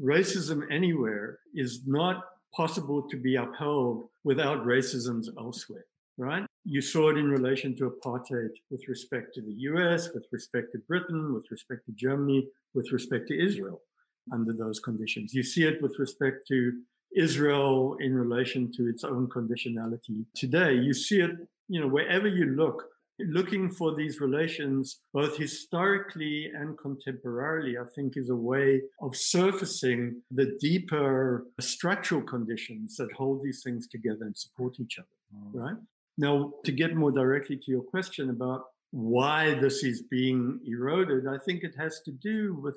racism 0.03 0.63
anywhere 0.71 1.39
is 1.55 1.83
not 1.87 2.25
possible 2.55 3.03
to 3.09 3.17
be 3.17 3.37
upheld 3.37 4.09
without 4.25 4.65
racisms 4.67 5.27
elsewhere, 5.39 5.85
right? 6.17 6.46
You 6.69 6.81
saw 6.81 7.11
it 7.11 7.17
in 7.17 7.31
relation 7.31 7.77
to 7.77 7.91
apartheid 7.91 8.51
with 8.71 8.89
respect 8.89 9.35
to 9.35 9.41
the 9.41 9.53
US, 9.71 10.13
with 10.13 10.27
respect 10.33 10.73
to 10.73 10.79
Britain, 10.79 11.33
with 11.33 11.49
respect 11.51 11.87
to 11.87 11.93
Germany, 11.93 12.49
with 12.75 12.91
respect 12.91 13.29
to 13.29 13.41
Israel 13.41 13.83
under 14.33 14.53
those 14.53 14.81
conditions. 14.81 15.33
You 15.33 15.45
see 15.45 15.63
it 15.63 15.81
with 15.81 15.97
respect 16.01 16.49
to 16.49 16.73
Israel 17.15 17.97
in 18.01 18.15
relation 18.15 18.73
to 18.73 18.89
its 18.89 19.05
own 19.05 19.29
conditionality 19.29 20.25
today. 20.35 20.75
You 20.75 20.93
see 20.93 21.21
it, 21.21 21.31
you 21.69 21.81
know, 21.81 21.87
wherever 21.87 22.27
you 22.27 22.47
look, 22.47 22.83
looking 23.21 23.71
for 23.71 23.95
these 23.95 24.21
relations, 24.21 25.01
both 25.15 25.37
historically 25.37 26.51
and 26.53 26.77
contemporarily, 26.77 27.81
I 27.81 27.87
think 27.95 28.17
is 28.17 28.29
a 28.29 28.37
way 28.37 28.83
of 29.01 29.17
surfacing 29.17 30.23
the 30.33 30.59
deeper 30.61 31.47
structural 31.61 32.23
conditions 32.23 32.97
that 32.97 33.13
hold 33.13 33.45
these 33.45 33.63
things 33.63 33.87
together 33.87 34.25
and 34.25 34.37
support 34.37 34.81
each 34.81 34.99
other, 34.99 35.07
mm. 35.33 35.55
right? 35.55 35.77
Now, 36.19 36.53
to 36.65 36.73
get 36.73 36.95
more 36.95 37.13
directly 37.13 37.57
to 37.57 37.71
your 37.71 37.83
question 37.83 38.31
about 38.31 38.65
why 38.91 39.55
this 39.55 39.83
is 39.85 40.03
being 40.03 40.61
eroded, 40.67 41.27
I 41.27 41.39
think 41.39 41.63
it 41.63 41.75
has 41.77 42.01
to 42.07 42.13
do 42.13 42.55
with 42.55 42.77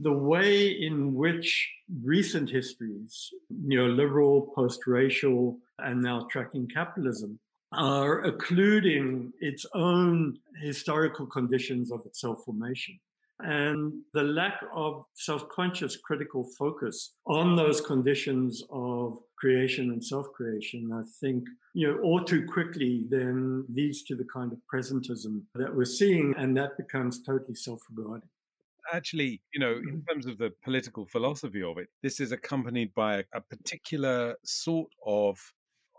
the 0.00 0.12
way 0.12 0.68
in 0.68 1.14
which 1.14 1.70
recent 2.02 2.50
histories, 2.50 3.30
neoliberal, 3.52 4.54
post-racial, 4.54 5.58
and 5.78 6.02
now 6.02 6.26
tracking 6.30 6.66
capitalism, 6.68 7.38
are 7.72 8.24
occluding 8.24 9.32
its 9.40 9.66
own 9.74 10.38
historical 10.62 11.26
conditions 11.26 11.90
of 11.92 12.00
its 12.06 12.20
self-formation. 12.20 12.98
And 13.40 13.92
the 14.14 14.22
lack 14.22 14.60
of 14.74 15.04
self-conscious 15.14 15.98
critical 15.98 16.44
focus 16.58 17.14
on 17.26 17.54
those 17.54 17.80
conditions 17.80 18.62
of 18.70 19.18
creation 19.38 19.90
and 19.90 20.04
self-creation, 20.04 20.90
I 20.92 21.02
think, 21.20 21.44
you 21.74 21.86
know, 21.86 21.98
all 22.02 22.24
too 22.24 22.46
quickly 22.46 23.04
then 23.08 23.64
leads 23.72 24.02
to 24.04 24.16
the 24.16 24.26
kind 24.32 24.52
of 24.52 24.58
presentism 24.72 25.42
that 25.54 25.74
we're 25.74 25.84
seeing, 25.84 26.34
and 26.36 26.56
that 26.56 26.76
becomes 26.76 27.22
totally 27.22 27.54
self-regarding 27.54 28.28
actually, 28.92 29.40
you 29.52 29.60
know, 29.60 29.72
in 29.72 29.84
mm-hmm. 29.84 30.12
terms 30.12 30.26
of 30.26 30.38
the 30.38 30.52
political 30.64 31.06
philosophy 31.06 31.62
of 31.62 31.78
it, 31.78 31.88
this 32.02 32.20
is 32.20 32.32
accompanied 32.32 32.92
by 32.94 33.16
a, 33.16 33.24
a 33.34 33.40
particular 33.40 34.36
sort 34.44 34.88
of, 35.04 35.40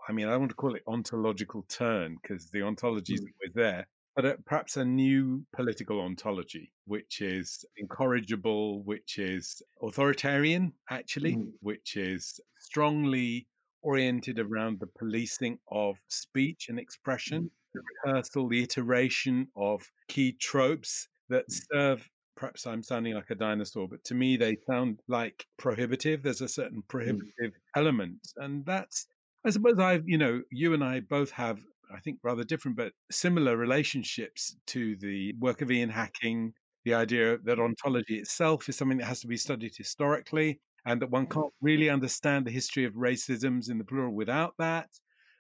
I 0.08 0.12
mean, 0.12 0.28
I 0.28 0.32
don't 0.32 0.42
want 0.42 0.52
to 0.52 0.56
call 0.56 0.76
it 0.76 0.84
ontological 0.88 1.66
turn 1.70 2.18
because 2.22 2.50
the 2.50 2.62
ontology 2.62 3.16
is 3.16 3.22
mm. 3.22 3.28
always 3.42 3.54
there, 3.56 3.88
but 4.18 4.26
a, 4.26 4.36
perhaps 4.48 4.78
a 4.78 4.84
new 4.84 5.46
political 5.56 6.02
ontology, 6.02 6.72
which 6.86 7.22
is 7.22 7.64
incorrigible, 7.78 8.82
which 8.82 9.20
is 9.20 9.62
authoritarian, 9.84 10.74
actually, 10.90 11.36
mm. 11.36 11.52
which 11.62 11.96
is 11.96 12.40
strongly 12.60 13.48
oriented 13.84 14.40
around 14.40 14.80
the 14.80 14.88
policing 14.98 15.60
of 15.72 15.98
speech 16.08 16.66
and 16.68 16.80
expression, 16.80 17.44
mm. 17.44 17.50
the 17.76 17.82
rehearsal, 18.04 18.50
the 18.50 18.64
iteration 18.64 19.48
of 19.56 19.88
key 20.08 20.32
tropes 20.42 21.08
that 21.30 21.48
mm. 21.48 21.62
serve 21.72 22.10
perhaps 22.36 22.66
I'm 22.66 22.84
sounding 22.84 23.14
like 23.14 23.30
a 23.30 23.36
dinosaur, 23.36 23.88
but 23.88 24.04
to 24.06 24.16
me 24.16 24.36
they 24.36 24.58
sound 24.68 25.00
like 25.08 25.46
prohibitive. 25.58 26.24
There's 26.24 26.42
a 26.42 26.48
certain 26.48 26.82
mm. 26.82 26.88
prohibitive 26.88 27.52
mm. 27.52 27.52
element. 27.76 28.20
And 28.38 28.66
that's, 28.66 29.06
I 29.46 29.52
suppose 29.52 29.78
I've, 29.78 30.08
you 30.08 30.18
know, 30.18 30.42
you 30.52 30.74
and 30.74 30.84
I 30.84 31.02
both 31.02 31.30
have, 31.32 31.60
I 31.94 32.00
think, 32.00 32.20
rather 32.24 32.44
different 32.44 32.78
but 32.78 32.94
similar 33.12 33.58
relationships 33.58 34.56
to 34.68 34.96
the 34.98 35.34
work 35.40 35.62
of 35.62 35.72
Ian 35.72 35.90
Hacking, 35.90 36.54
the 36.86 36.94
idea 36.94 37.38
that 37.44 37.58
mm. 37.58 37.66
ontology 37.66 38.18
itself 38.18 38.70
is 38.70 38.78
something 38.78 38.98
that 38.98 39.06
has 39.06 39.22
to 39.22 39.28
be 39.28 39.38
studied 39.38 39.76
historically 39.76 40.60
and 40.86 41.02
that 41.02 41.10
one 41.10 41.28
mm. 41.28 41.32
can't 41.32 41.54
really 41.62 41.90
understand 41.90 42.46
the 42.46 42.52
history 42.52 42.86
of 42.86 42.94
racisms 42.94 43.70
in 43.70 43.78
the 43.78 43.84
plural 43.84 44.14
without 44.14 44.54
that. 44.58 44.90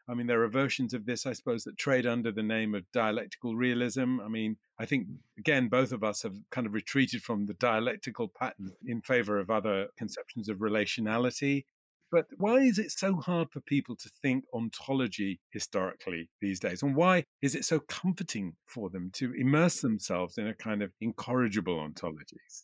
I 0.10 0.13
mean, 0.13 0.27
there 0.27 0.44
are 0.44 0.50
versions 0.50 0.94
of 0.94 1.06
this, 1.06 1.25
I 1.25 1.34
suppose, 1.34 1.63
that 1.66 1.77
trade 1.77 2.06
under 2.06 2.32
the 2.32 2.44
name 2.44 2.75
of 2.75 2.89
dialectical 2.94 3.56
realism. 3.56 4.22
I 4.22 4.30
mean, 4.30 4.56
I 4.80 4.86
think, 4.86 5.08
mm. 5.08 5.16
again, 5.38 5.68
both 5.68 5.92
of 5.92 6.04
us 6.04 6.24
have 6.24 6.36
kind 6.51 6.68
of 6.68 6.74
retreated 6.74 7.24
from 7.24 7.46
the 7.46 7.56
dialectical 7.56 8.30
pattern 8.30 8.72
in 8.86 9.01
favor 9.01 9.39
of 9.39 9.50
other 9.50 9.88
conceptions 9.98 10.50
of 10.50 10.58
relationality. 10.58 11.66
But 12.12 12.28
why 12.38 12.60
is 12.60 12.80
it 12.80 12.92
so 12.92 13.16
hard 13.16 13.50
for 13.52 13.60
people 13.62 13.96
to 13.98 14.10
think 14.22 14.46
ontology 14.54 15.40
historically 15.52 16.30
these 16.42 16.60
days? 16.60 16.84
And 16.84 16.96
why 16.96 17.24
is 17.42 17.56
it 17.56 17.66
so 17.66 17.80
comforting 17.82 18.54
for 18.66 18.90
them 18.90 19.12
to 19.14 19.34
immerse 19.34 19.82
themselves 19.82 20.38
in 20.38 20.48
a 20.48 20.54
kind 20.54 20.82
of 20.82 20.92
incorrigible 21.02 21.78
ontologies? 21.78 22.64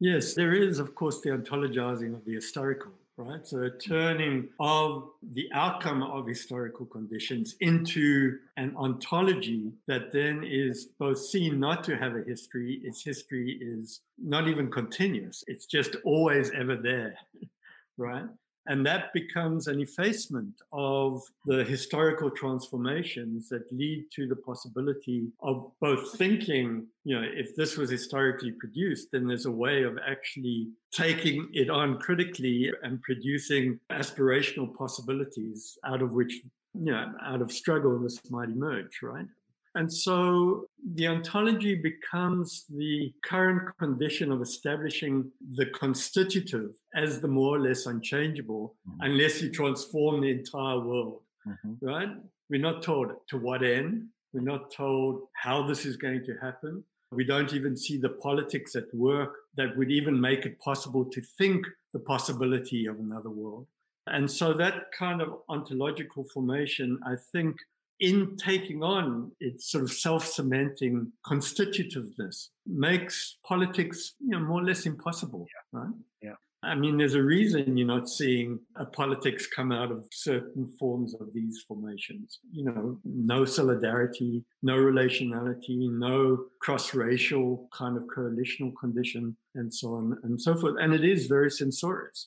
Yes, 0.00 0.34
there 0.34 0.54
is, 0.54 0.78
of 0.78 0.94
course, 0.94 1.20
the 1.20 1.30
ontologizing 1.30 2.14
of 2.14 2.24
the 2.24 2.34
historical 2.34 2.92
right? 3.20 3.46
So 3.46 3.58
a 3.58 3.70
mm. 3.70 3.86
turning 3.86 4.48
of 4.58 5.10
the 5.32 5.48
outcome 5.52 6.02
of 6.02 6.26
historical 6.26 6.86
conditions 6.86 7.56
into 7.60 8.38
an 8.56 8.74
ontology 8.76 9.72
that 9.86 10.12
then 10.12 10.42
is 10.44 10.86
both 10.98 11.18
seen 11.18 11.60
not 11.60 11.84
to 11.84 11.96
have 11.96 12.16
a 12.16 12.22
history, 12.22 12.80
its 12.82 13.04
history 13.04 13.58
is 13.60 14.00
not 14.18 14.48
even 14.48 14.70
continuous, 14.70 15.44
it's 15.46 15.66
just 15.66 15.96
always 16.04 16.50
ever 16.50 16.76
there, 16.76 17.14
right? 17.98 18.26
And 18.66 18.84
that 18.86 19.12
becomes 19.12 19.66
an 19.66 19.80
effacement 19.80 20.54
of 20.72 21.22
the 21.46 21.64
historical 21.64 22.30
transformations 22.30 23.48
that 23.48 23.72
lead 23.72 24.06
to 24.14 24.26
the 24.26 24.36
possibility 24.36 25.28
of 25.40 25.72
both 25.80 26.16
thinking, 26.16 26.86
you 27.04 27.18
know, 27.18 27.26
if 27.26 27.56
this 27.56 27.76
was 27.76 27.90
historically 27.90 28.52
produced, 28.52 29.08
then 29.12 29.26
there's 29.26 29.46
a 29.46 29.50
way 29.50 29.82
of 29.82 29.98
actually 30.06 30.68
taking 30.92 31.48
it 31.52 31.70
on 31.70 31.98
critically 31.98 32.70
and 32.82 33.00
producing 33.02 33.80
aspirational 33.90 34.74
possibilities 34.76 35.78
out 35.84 36.02
of 36.02 36.12
which, 36.12 36.34
you 36.74 36.92
know, 36.92 37.12
out 37.24 37.40
of 37.40 37.50
struggle 37.50 37.98
this 37.98 38.20
might 38.30 38.50
emerge, 38.50 39.00
right? 39.02 39.26
And 39.74 39.92
so 39.92 40.66
the 40.94 41.06
ontology 41.06 41.76
becomes 41.76 42.64
the 42.68 43.12
current 43.24 43.76
condition 43.78 44.32
of 44.32 44.42
establishing 44.42 45.30
the 45.54 45.66
constitutive 45.66 46.72
as 46.94 47.20
the 47.20 47.28
more 47.28 47.56
or 47.56 47.60
less 47.60 47.86
unchangeable, 47.86 48.74
mm-hmm. 48.88 49.00
unless 49.02 49.40
you 49.40 49.50
transform 49.50 50.20
the 50.20 50.30
entire 50.30 50.80
world, 50.80 51.22
mm-hmm. 51.46 51.86
right? 51.86 52.08
We're 52.48 52.60
not 52.60 52.82
told 52.82 53.12
to 53.28 53.38
what 53.38 53.62
end. 53.62 54.08
We're 54.32 54.40
not 54.40 54.72
told 54.72 55.22
how 55.34 55.66
this 55.66 55.86
is 55.86 55.96
going 55.96 56.24
to 56.24 56.34
happen. 56.42 56.84
We 57.12 57.24
don't 57.24 57.52
even 57.52 57.76
see 57.76 57.96
the 57.96 58.08
politics 58.08 58.74
at 58.76 58.92
work 58.92 59.34
that 59.56 59.76
would 59.76 59.90
even 59.90 60.20
make 60.20 60.46
it 60.46 60.60
possible 60.60 61.04
to 61.04 61.20
think 61.38 61.66
the 61.92 61.98
possibility 62.00 62.86
of 62.86 62.98
another 62.98 63.30
world. 63.30 63.66
And 64.06 64.30
so 64.30 64.52
that 64.54 64.92
kind 64.96 65.20
of 65.20 65.34
ontological 65.48 66.24
formation, 66.32 66.98
I 67.04 67.14
think, 67.32 67.56
in 68.00 68.36
taking 68.36 68.82
on 68.82 69.30
its 69.40 69.70
sort 69.70 69.84
of 69.84 69.92
self-cementing 69.92 71.12
constitutiveness 71.24 72.50
makes 72.66 73.38
politics 73.46 74.14
you 74.20 74.30
know 74.30 74.40
more 74.40 74.60
or 74.60 74.64
less 74.64 74.86
impossible 74.86 75.46
yeah. 75.48 75.80
right 75.80 75.94
yeah 76.22 76.34
I 76.62 76.74
mean, 76.74 76.98
there's 76.98 77.14
a 77.14 77.22
reason 77.22 77.76
you're 77.76 77.86
not 77.86 78.08
seeing 78.08 78.60
a 78.76 78.84
politics 78.84 79.46
come 79.46 79.72
out 79.72 79.90
of 79.90 80.06
certain 80.12 80.66
forms 80.78 81.14
of 81.14 81.32
these 81.32 81.64
formations. 81.66 82.38
You 82.52 82.64
know, 82.64 82.98
no 83.04 83.46
solidarity, 83.46 84.44
no 84.62 84.76
relationality, 84.76 85.90
no 85.90 86.44
cross-racial 86.60 87.66
kind 87.72 87.96
of 87.96 88.04
coalitional 88.14 88.72
condition, 88.78 89.36
and 89.54 89.72
so 89.72 89.94
on 89.94 90.18
and 90.22 90.40
so 90.40 90.54
forth. 90.54 90.76
And 90.78 90.92
it 90.92 91.04
is 91.04 91.28
very 91.28 91.50
censorious 91.50 92.26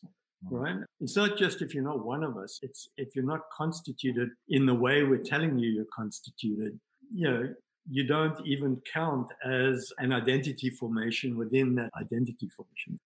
right? 0.52 0.76
It's 1.00 1.16
not 1.16 1.38
just 1.38 1.62
if 1.62 1.74
you're 1.74 1.84
not 1.84 2.06
one 2.06 2.24
of 2.24 2.38
us, 2.38 2.60
it's 2.62 2.90
if 2.98 3.16
you're 3.16 3.26
not 3.26 3.42
constituted 3.56 4.30
in 4.50 4.66
the 4.66 4.74
way 4.74 5.04
we're 5.04 5.24
telling 5.24 5.58
you 5.58 5.70
you're 5.70 5.86
constituted, 5.96 6.80
you 7.14 7.30
know, 7.30 7.54
you 7.90 8.08
don't 8.08 8.40
even 8.46 8.82
count 8.94 9.28
as 9.46 9.92
an 9.98 10.14
identity 10.14 10.70
formation 10.70 11.38
within 11.38 11.76
that 11.76 11.90
identity 12.00 12.50
formation. 12.56 13.00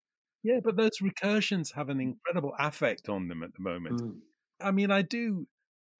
Yeah, 0.43 0.59
but 0.63 0.77
those 0.77 0.99
recursions 1.01 1.73
have 1.73 1.89
an 1.89 1.99
incredible 1.99 2.53
affect 2.59 3.09
on 3.09 3.27
them 3.27 3.43
at 3.43 3.53
the 3.53 3.61
moment. 3.61 4.01
Mm. 4.01 4.19
I 4.61 4.71
mean, 4.71 4.91
I 4.91 5.01
do 5.01 5.47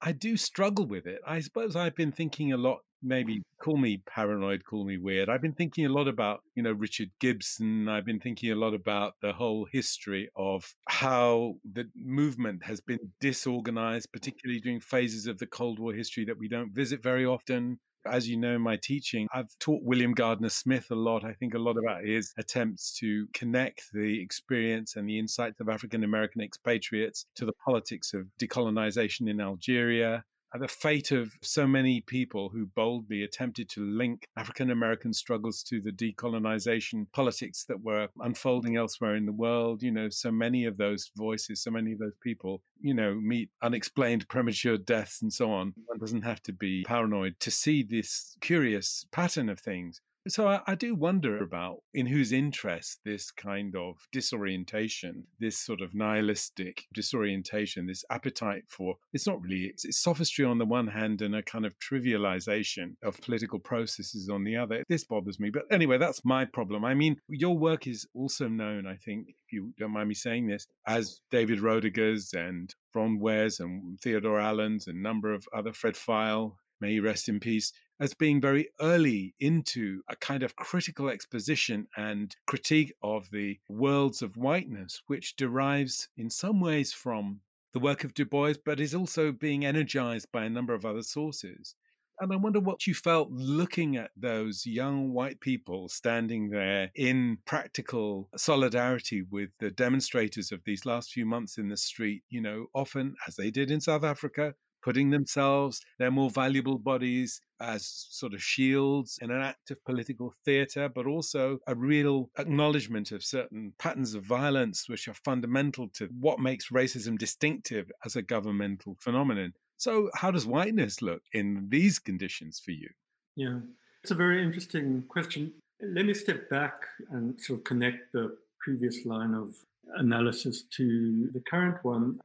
I 0.01 0.11
do 0.11 0.37
struggle 0.37 0.85
with 0.85 1.07
it. 1.07 1.19
I 1.25 1.39
suppose 1.39 1.75
I've 1.75 1.95
been 1.95 2.11
thinking 2.11 2.53
a 2.53 2.57
lot 2.57 2.79
maybe 3.01 3.43
call 3.61 3.77
me 3.77 4.01
paranoid, 4.07 4.63
call 4.65 4.85
me 4.85 4.97
weird. 4.97 5.29
I've 5.29 5.41
been 5.41 5.53
thinking 5.53 5.85
a 5.85 5.89
lot 5.89 6.07
about, 6.07 6.41
you 6.55 6.63
know, 6.63 6.71
Richard 6.71 7.09
Gibson. 7.19 7.87
I've 7.87 8.05
been 8.05 8.19
thinking 8.19 8.51
a 8.51 8.55
lot 8.55 8.73
about 8.73 9.13
the 9.21 9.33
whole 9.33 9.67
history 9.71 10.29
of 10.35 10.73
how 10.87 11.55
the 11.71 11.85
movement 11.95 12.63
has 12.63 12.81
been 12.81 12.99
disorganized, 13.19 14.11
particularly 14.11 14.59
during 14.59 14.79
phases 14.79 15.27
of 15.27 15.37
the 15.37 15.47
Cold 15.47 15.79
War 15.79 15.93
history 15.93 16.25
that 16.25 16.37
we 16.37 16.47
don't 16.47 16.73
visit 16.73 17.03
very 17.03 17.25
often. 17.25 17.79
As 18.09 18.27
you 18.27 18.37
know, 18.37 18.57
my 18.57 18.77
teaching, 18.77 19.27
I've 19.33 19.57
taught 19.59 19.83
William 19.83 20.13
Gardner 20.13 20.49
Smith 20.49 20.91
a 20.91 20.95
lot. 20.95 21.23
I 21.23 21.33
think 21.33 21.53
a 21.53 21.59
lot 21.59 21.77
about 21.77 22.03
his 22.03 22.33
attempts 22.37 22.97
to 22.99 23.27
connect 23.33 23.83
the 23.93 24.21
experience 24.21 24.95
and 24.95 25.07
the 25.07 25.19
insights 25.19 25.59
of 25.59 25.69
African 25.69 26.03
American 26.03 26.41
expatriates 26.41 27.25
to 27.35 27.45
the 27.45 27.53
politics 27.65 28.13
of 28.13 28.27
decolonization 28.39 29.29
in 29.29 29.41
Algeria 29.41 30.23
the 30.53 30.67
fate 30.67 31.11
of 31.11 31.31
so 31.41 31.67
many 31.67 32.01
people 32.01 32.49
who 32.49 32.65
boldly 32.67 33.23
attempted 33.23 33.69
to 33.69 33.81
link 33.81 34.27
African 34.37 34.71
American 34.71 35.13
struggles 35.13 35.63
to 35.63 35.81
the 35.81 35.91
decolonization 35.91 37.05
politics 37.11 37.65
that 37.65 37.81
were 37.81 38.07
unfolding 38.19 38.77
elsewhere 38.77 39.15
in 39.15 39.25
the 39.25 39.31
world. 39.31 39.83
You 39.83 39.91
know, 39.91 40.09
so 40.09 40.31
many 40.31 40.65
of 40.65 40.77
those 40.77 41.11
voices, 41.15 41.61
so 41.61 41.71
many 41.71 41.91
of 41.93 41.99
those 41.99 42.15
people, 42.21 42.61
you 42.79 42.93
know, 42.93 43.13
meet 43.15 43.49
unexplained 43.61 44.27
premature 44.29 44.77
deaths 44.77 45.21
and 45.21 45.31
so 45.31 45.51
on. 45.51 45.73
One 45.85 45.99
doesn't 45.99 46.23
have 46.23 46.41
to 46.43 46.53
be 46.53 46.83
paranoid 46.83 47.35
to 47.41 47.51
see 47.51 47.83
this 47.83 48.37
curious 48.41 49.05
pattern 49.11 49.49
of 49.49 49.59
things. 49.59 50.01
So 50.29 50.47
I, 50.47 50.61
I, 50.67 50.75
do 50.75 50.95
wonder 50.95 51.43
about 51.43 51.77
in 51.93 52.05
whose 52.05 52.31
interest 52.31 52.99
this 53.05 53.31
kind 53.31 53.75
of 53.75 53.95
disorientation, 54.11 55.23
this 55.39 55.59
sort 55.59 55.81
of 55.81 55.93
nihilistic 55.93 56.85
disorientation, 56.93 57.87
this 57.87 58.03
appetite 58.11 58.63
for 58.67 58.95
it's 59.13 59.27
not 59.27 59.41
really 59.41 59.65
it's, 59.65 59.85
it's 59.85 60.01
sophistry 60.01 60.45
on 60.45 60.57
the 60.57 60.65
one 60.65 60.87
hand 60.87 61.21
and 61.21 61.35
a 61.35 61.43
kind 61.43 61.65
of 61.65 61.73
trivialization 61.79 62.95
of 63.03 63.19
political 63.21 63.59
processes 63.59 64.29
on 64.29 64.43
the 64.43 64.57
other. 64.57 64.83
This 64.89 65.05
bothers 65.05 65.39
me. 65.39 65.49
But 65.49 65.63
anyway, 65.71 65.97
that's 65.97 66.23
my 66.25 66.45
problem. 66.45 66.85
I 66.85 66.93
mean, 66.93 67.17
your 67.29 67.57
work 67.57 67.87
is 67.87 68.07
also 68.13 68.47
known, 68.47 68.87
I 68.87 68.95
think, 68.95 69.27
if 69.29 69.53
you 69.53 69.73
don't 69.79 69.93
mind 69.93 70.09
me 70.09 70.15
saying 70.15 70.47
this, 70.47 70.67
as 70.87 71.19
David 71.31 71.59
Roediger's 71.59 72.33
and 72.33 72.73
Vron 72.95 73.19
Ware's 73.19 73.59
and 73.59 73.99
Theodore 74.01 74.39
Allen's 74.39 74.87
and 74.87 74.97
a 74.97 75.01
number 75.01 75.33
of 75.33 75.45
other 75.55 75.73
Fred 75.73 75.95
Pfeil, 75.95 76.55
may 76.81 76.93
he 76.93 76.99
rest 76.99 77.29
in 77.29 77.39
peace, 77.39 77.71
as 77.99 78.13
being 78.13 78.39
very 78.39 78.69
early 78.79 79.33
into 79.39 80.01
a 80.09 80.15
kind 80.15 80.43
of 80.43 80.55
critical 80.55 81.09
exposition 81.09 81.87
and 81.97 82.35
critique 82.45 82.93
of 83.01 83.29
the 83.31 83.59
worlds 83.69 84.21
of 84.21 84.37
whiteness, 84.37 85.01
which 85.07 85.35
derives 85.35 86.07
in 86.17 86.29
some 86.29 86.59
ways 86.59 86.93
from 86.93 87.39
the 87.73 87.79
work 87.79 88.03
of 88.03 88.13
Du 88.13 88.25
Bois, 88.25 88.53
but 88.65 88.79
is 88.79 88.95
also 88.95 89.31
being 89.31 89.65
energized 89.65 90.31
by 90.31 90.45
a 90.45 90.49
number 90.49 90.73
of 90.73 90.85
other 90.85 91.03
sources. 91.03 91.75
And 92.19 92.33
I 92.33 92.35
wonder 92.35 92.59
what 92.59 92.87
you 92.87 92.95
felt 92.95 93.29
looking 93.31 93.95
at 93.95 94.09
those 94.17 94.65
young 94.65 95.13
white 95.13 95.39
people 95.39 95.87
standing 95.87 96.49
there 96.49 96.89
in 96.95 97.37
practical 97.45 98.27
solidarity 98.35 99.21
with 99.21 99.51
the 99.59 99.69
demonstrators 99.69 100.51
of 100.51 100.63
these 100.65 100.85
last 100.85 101.11
few 101.11 101.27
months 101.27 101.59
in 101.59 101.69
the 101.69 101.77
street, 101.77 102.23
you 102.29 102.41
know, 102.41 102.67
often, 102.73 103.15
as 103.27 103.35
they 103.35 103.51
did 103.51 103.69
in 103.69 103.81
South 103.81 104.03
Africa, 104.03 104.55
putting 104.81 105.09
themselves, 105.09 105.81
their 105.99 106.11
more 106.11 106.29
valuable 106.29 106.77
bodies, 106.77 107.41
as 107.59 107.87
sort 108.09 108.33
of 108.33 108.43
shields 108.43 109.17
in 109.21 109.31
an 109.31 109.41
act 109.41 109.71
of 109.71 109.83
political 109.83 110.33
theatre, 110.45 110.89
but 110.89 111.07
also 111.07 111.59
a 111.67 111.75
real 111.75 112.29
acknowledgement 112.37 113.11
of 113.11 113.23
certain 113.23 113.73
patterns 113.79 114.13
of 114.13 114.23
violence 114.23 114.87
which 114.87 115.07
are 115.07 115.13
fundamental 115.13 115.87
to 115.89 116.07
what 116.19 116.39
makes 116.39 116.69
racism 116.69 117.17
distinctive 117.17 117.91
as 118.05 118.15
a 118.15 118.21
governmental 118.21 118.95
phenomenon. 118.99 119.53
So, 119.77 120.09
how 120.15 120.31
does 120.31 120.45
whiteness 120.45 121.01
look 121.01 121.21
in 121.33 121.67
these 121.69 121.99
conditions 121.99 122.59
for 122.63 122.71
you? 122.71 122.89
Yeah, 123.35 123.59
it's 124.01 124.11
a 124.11 124.15
very 124.15 124.43
interesting 124.43 125.03
question. 125.07 125.53
Let 125.81 126.05
me 126.05 126.13
step 126.13 126.49
back 126.49 126.81
and 127.11 127.39
sort 127.39 127.59
of 127.59 127.63
connect 127.63 128.11
the 128.11 128.35
previous 128.59 129.05
line 129.05 129.35
of 129.35 129.53
analysis 129.95 130.63
to 130.63 131.29
the 131.33 131.41
current 131.41 131.77
one 131.83 132.19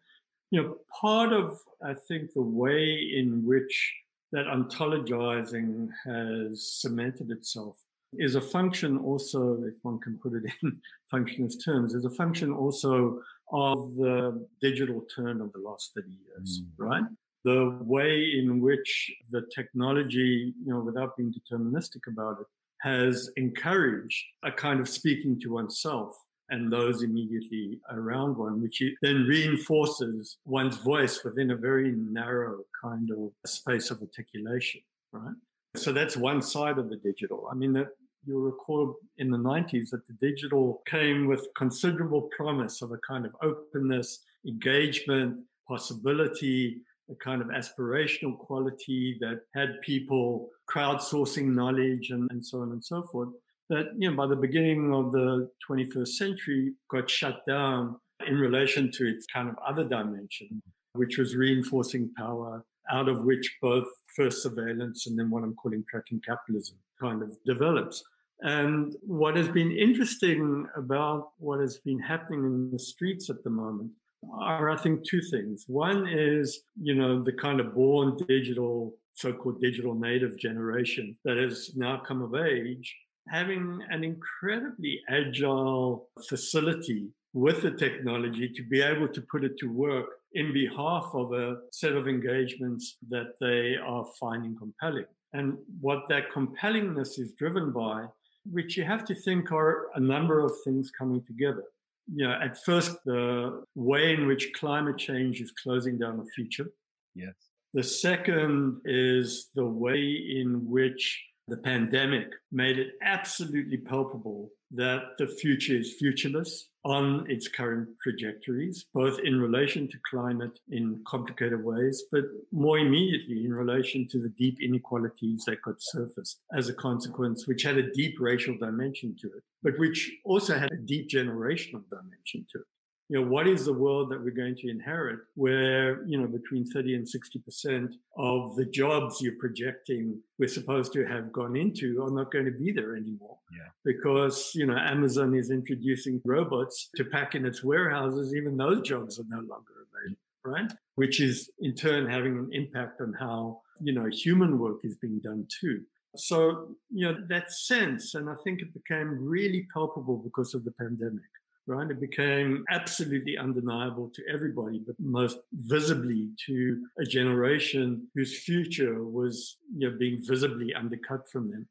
you 0.53 0.63
know, 0.63 0.77
part 1.01 1.33
of, 1.33 1.59
I 1.83 1.95
think, 1.95 2.35
the 2.35 2.43
way 2.43 3.11
in 3.17 3.43
which 3.45 3.95
that 4.33 4.45
ontologizing 4.45 5.89
has 6.05 6.79
cemented 6.81 7.31
itself 7.31 7.79
is 8.13 8.35
a 8.35 8.41
function 8.41 8.99
also, 8.99 9.63
if 9.65 9.75
one 9.81 9.99
can 10.01 10.19
put 10.23 10.35
it 10.35 10.43
in 10.63 10.79
functionist 11.13 11.65
terms, 11.65 11.95
is 11.95 12.05
a 12.05 12.11
function 12.11 12.53
also 12.53 13.19
of 13.51 13.95
the 13.97 14.47
digital 14.61 15.01
turn 15.15 15.41
of 15.41 15.51
the 15.55 15.59
last 15.59 15.93
30 15.97 16.09
years, 16.11 16.61
mm. 16.61 16.67
right? 16.77 17.05
The 17.45 17.79
way 17.81 18.33
in 18.39 18.61
which 18.61 19.11
the 19.31 19.47
technology, 19.55 20.53
you 20.63 20.73
know, 20.73 20.81
without 20.81 21.17
being 21.17 21.33
deterministic 21.33 22.03
about 22.07 22.41
it, 22.41 22.47
has 22.83 23.31
encouraged 23.39 24.23
a 24.45 24.53
kind 24.53 24.81
of 24.81 24.89
speaking 24.89 25.41
to 25.41 25.55
oneself 25.55 26.15
and 26.53 26.71
those 26.71 27.03
immediately 27.03 27.81
around 27.91 28.37
one, 28.37 28.61
which 28.61 28.83
then 29.01 29.25
reinforces 29.25 30.37
one's 30.45 30.77
voice 30.77 31.25
within 31.25 31.51
a 31.51 31.57
very 31.57 31.93
narrow 31.93 32.59
kind 32.85 33.11
of 33.11 33.33
space 33.47 33.91
of 33.91 34.03
articulation, 34.03 34.83
right? 35.13 35.35
So 35.77 35.93
that's 35.93 36.15
one 36.15 36.43
side 36.43 36.77
of 36.77 36.91
the 36.91 36.97
digital. 36.97 37.49
I 37.51 37.55
mean, 37.55 37.83
you'll 38.27 38.43
recall 38.43 38.97
in 39.17 39.31
the 39.31 39.39
90s 39.39 39.89
that 39.93 40.07
the 40.07 40.13
digital 40.21 40.83
came 40.87 41.27
with 41.27 41.49
considerable 41.57 42.29
promise 42.37 42.83
of 42.83 42.93
a 42.93 42.99
kind 42.99 43.25
of 43.25 43.35
openness, 43.43 44.19
engagement, 44.47 45.39
possibility, 45.67 46.83
a 47.11 47.15
kind 47.15 47.41
of 47.41 47.49
aspirational 47.49 48.37
quality 48.37 49.17
that 49.21 49.41
had 49.55 49.81
people 49.81 50.51
crowdsourcing 50.71 51.47
knowledge 51.47 52.11
and, 52.11 52.31
and 52.31 52.45
so 52.45 52.61
on 52.61 52.73
and 52.73 52.85
so 52.85 53.03
forth 53.05 53.31
that 53.73 53.87
you 53.97 54.11
know 54.11 54.17
by 54.17 54.27
the 54.27 54.37
beginning 54.37 54.95
of 54.95 55.13
the 55.13 55.49
21st 55.69 56.09
century 56.09 56.75
got 56.91 57.09
shut 57.09 57.41
down 57.47 57.97
in 58.27 58.37
relation 58.37 58.91
to 58.93 59.09
its 59.09 59.27
kind 59.35 59.49
of 59.49 59.57
other 59.67 59.83
dimension, 59.85 60.63
which 60.93 61.17
was 61.17 61.35
reinforcing 61.35 62.13
power, 62.17 62.65
out 62.91 63.09
of 63.09 63.25
which 63.25 63.57
both 63.63 63.87
first 64.15 64.43
surveillance 64.43 65.07
and 65.07 65.19
then 65.19 65.31
what 65.31 65.43
I'm 65.43 65.55
calling 65.55 65.85
tracking 65.89 66.21
capitalism 66.27 66.77
kind 67.01 67.23
of 67.23 67.31
develops. 67.47 68.05
And 68.41 68.95
what 69.03 69.37
has 69.37 69.49
been 69.49 69.73
interesting 69.73 70.67
about 70.77 71.31
what 71.39 71.61
has 71.61 71.79
been 71.79 72.01
happening 72.01 72.45
in 72.45 72.71
the 72.73 72.79
streets 72.79 73.31
at 73.31 73.43
the 73.43 73.51
moment 73.51 73.93
are, 74.41 74.69
I 74.69 74.77
think, 74.77 75.09
two 75.09 75.23
things. 75.31 75.65
One 75.67 76.07
is, 76.09 76.63
you 76.81 76.95
know, 76.95 77.23
the 77.23 77.33
kind 77.33 77.61
of 77.61 77.75
born 77.75 78.19
digital, 78.29 78.95
so 79.15 79.33
called 79.33 79.61
digital 79.61 79.95
native 79.95 80.39
generation 80.39 81.17
that 81.25 81.37
has 81.37 81.73
now 81.77 82.03
come 82.07 82.21
of 82.21 82.35
age 82.35 82.95
having 83.29 83.81
an 83.91 84.05
incredibly 84.05 85.01
agile 85.09 86.09
facility 86.29 87.09
with 87.35 87.63
the 87.63 87.71
technology 87.71 88.49
to 88.49 88.63
be 88.63 88.83
able 88.83 89.09
to 89.09 89.23
put 89.23 89.45
it 89.45 89.57
to 89.59 89.67
work 89.67 90.07
in 90.35 90.53
behalf 90.53 91.11
of 91.15 91.33
a 91.33 91.57
set 91.73 91.93
of 91.93 92.09
engagements 92.09 92.99
that 93.09 93.35
they 93.41 93.77
are 93.77 94.05
finding 94.21 94.57
compelling. 94.57 95.07
And 95.33 95.57
what 95.81 96.09
that 96.09 96.31
compellingness 96.31 97.19
is 97.19 97.33
driven 97.39 97.73
by, 97.73 98.07
which 98.51 98.77
you 98.77 98.85
have 98.85 99.05
to 99.07 99.15
think 99.15 99.51
are 99.51 99.87
a 99.95 100.01
number 100.01 100.41
of 100.41 100.53
things 100.65 100.91
coming 100.91 101.23
together. 101.27 101.65
You 102.13 102.29
know, 102.29 102.33
at 102.33 102.63
first, 102.65 102.97
the 103.07 103.63
way 103.75 104.13
in 104.13 104.27
which 104.27 104.53
climate 104.55 104.99
change 104.99 105.41
is 105.41 105.53
closing 105.63 105.99
down 105.99 106.19
the 106.19 106.29
future. 106.35 106.71
Yes. 107.15 107.35
The 107.73 107.83
second 107.83 108.81
is 108.85 109.49
the 109.55 109.65
way 109.65 110.01
in 110.01 110.69
which 110.69 111.23
the 111.53 111.59
pandemic 111.59 112.29
made 112.51 112.79
it 112.79 112.93
absolutely 113.03 113.77
palpable 113.77 114.49
that 114.71 115.03
the 115.19 115.27
future 115.27 115.77
is 115.77 115.97
futureless 116.01 116.71
on 116.83 117.27
its 117.29 117.47
current 117.47 117.91
trajectories, 118.03 118.87
both 118.95 119.19
in 119.23 119.39
relation 119.39 119.87
to 119.87 119.99
climate 120.11 120.59
in 120.71 121.03
complicated 121.07 121.63
ways, 121.63 122.05
but 122.11 122.25
more 122.53 122.79
immediately 122.79 123.45
in 123.45 123.53
relation 123.53 124.09
to 124.09 124.19
the 124.19 124.31
deep 124.31 124.63
inequalities 124.63 125.45
that 125.47 125.61
got 125.61 125.75
surfaced 125.79 126.41
as 126.55 126.71
a 126.71 126.75
consequence, 126.75 127.47
which 127.47 127.65
had 127.65 127.77
a 127.77 127.93
deep 127.93 128.15
racial 128.19 128.57
dimension 128.57 129.15
to 129.21 129.27
it, 129.27 129.43
but 129.63 129.79
which 129.79 130.11
also 130.25 130.59
had 130.59 130.73
a 130.73 130.87
deep 130.87 131.07
generational 131.07 131.85
dimension 131.91 132.47
to 132.51 132.61
it 132.61 132.72
you 133.13 133.21
know, 133.21 133.27
what 133.29 133.47
is 133.47 133.67
the 133.67 133.75
world 133.75 134.09
that 134.11 134.25
we're 134.25 134.31
going 134.31 134.57
to 134.57 134.71
inherit 134.71 135.21
where, 135.35 136.03
you 136.07 136.19
know, 136.19 136.27
between 136.27 136.65
30 136.65 136.95
and 136.95 137.07
60% 137.07 137.93
of 138.17 138.57
the 138.57 138.65
jobs 138.65 139.21
you're 139.21 139.37
projecting 139.39 140.19
we're 140.39 140.49
supposed 140.49 140.95
to 140.95 141.05
have 141.05 141.31
gone 141.31 141.55
into 141.55 142.03
are 142.03 142.11
not 142.11 142.33
going 142.33 142.47
to 142.47 142.51
be 142.51 142.73
there 142.73 142.97
anymore. 142.97 143.37
Yeah. 143.53 143.69
Because, 143.85 144.53
you 144.55 144.65
know, 144.65 144.79
Amazon 144.79 145.35
is 145.35 145.51
introducing 145.51 146.23
robots 146.25 146.89
to 146.97 147.05
pack 147.05 147.35
in 147.35 147.45
its 147.45 147.63
warehouses, 147.63 148.35
even 148.35 148.57
those 148.57 148.81
jobs 148.81 149.19
are 149.19 149.29
no 149.29 149.41
longer 149.41 149.75
available, 149.93 150.19
right? 150.47 150.73
Which 150.95 151.21
is 151.21 151.51
in 151.61 151.75
turn 151.75 152.09
having 152.09 152.39
an 152.39 152.49
impact 152.53 153.03
on 153.03 153.13
how, 153.21 153.61
you 153.83 153.93
know, 153.93 154.09
human 154.11 154.59
work 154.59 154.79
is 154.85 154.97
being 154.97 155.21
done 155.23 155.47
too. 155.61 155.83
So, 156.17 156.77
you 156.91 157.07
know, 157.07 157.19
that 157.29 157.53
sense, 157.53 158.15
and 158.15 158.31
I 158.31 158.37
think 158.43 158.63
it 158.63 158.73
became 158.73 159.23
really 159.23 159.67
palpable 159.71 160.17
because 160.17 160.55
of 160.55 160.65
the 160.65 160.73
pandemic 160.73 161.29
right? 161.67 161.91
It 161.91 162.01
became 162.01 162.65
absolutely 162.71 163.39
undeniable 163.39 164.11
to 164.15 164.23
everybody, 164.33 164.83
but 164.85 164.97
most 164.99 165.39
visibly 165.53 166.31
to 166.47 166.85
a 166.99 167.05
generation 167.05 168.09
whose 168.15 168.43
future 168.43 169.05
was 169.05 169.59
you 169.77 169.91
know, 169.91 169.97
being 169.97 170.19
visibly 170.25 170.75
undercut 170.75 171.31
from 171.31 171.51
them. 171.51 171.69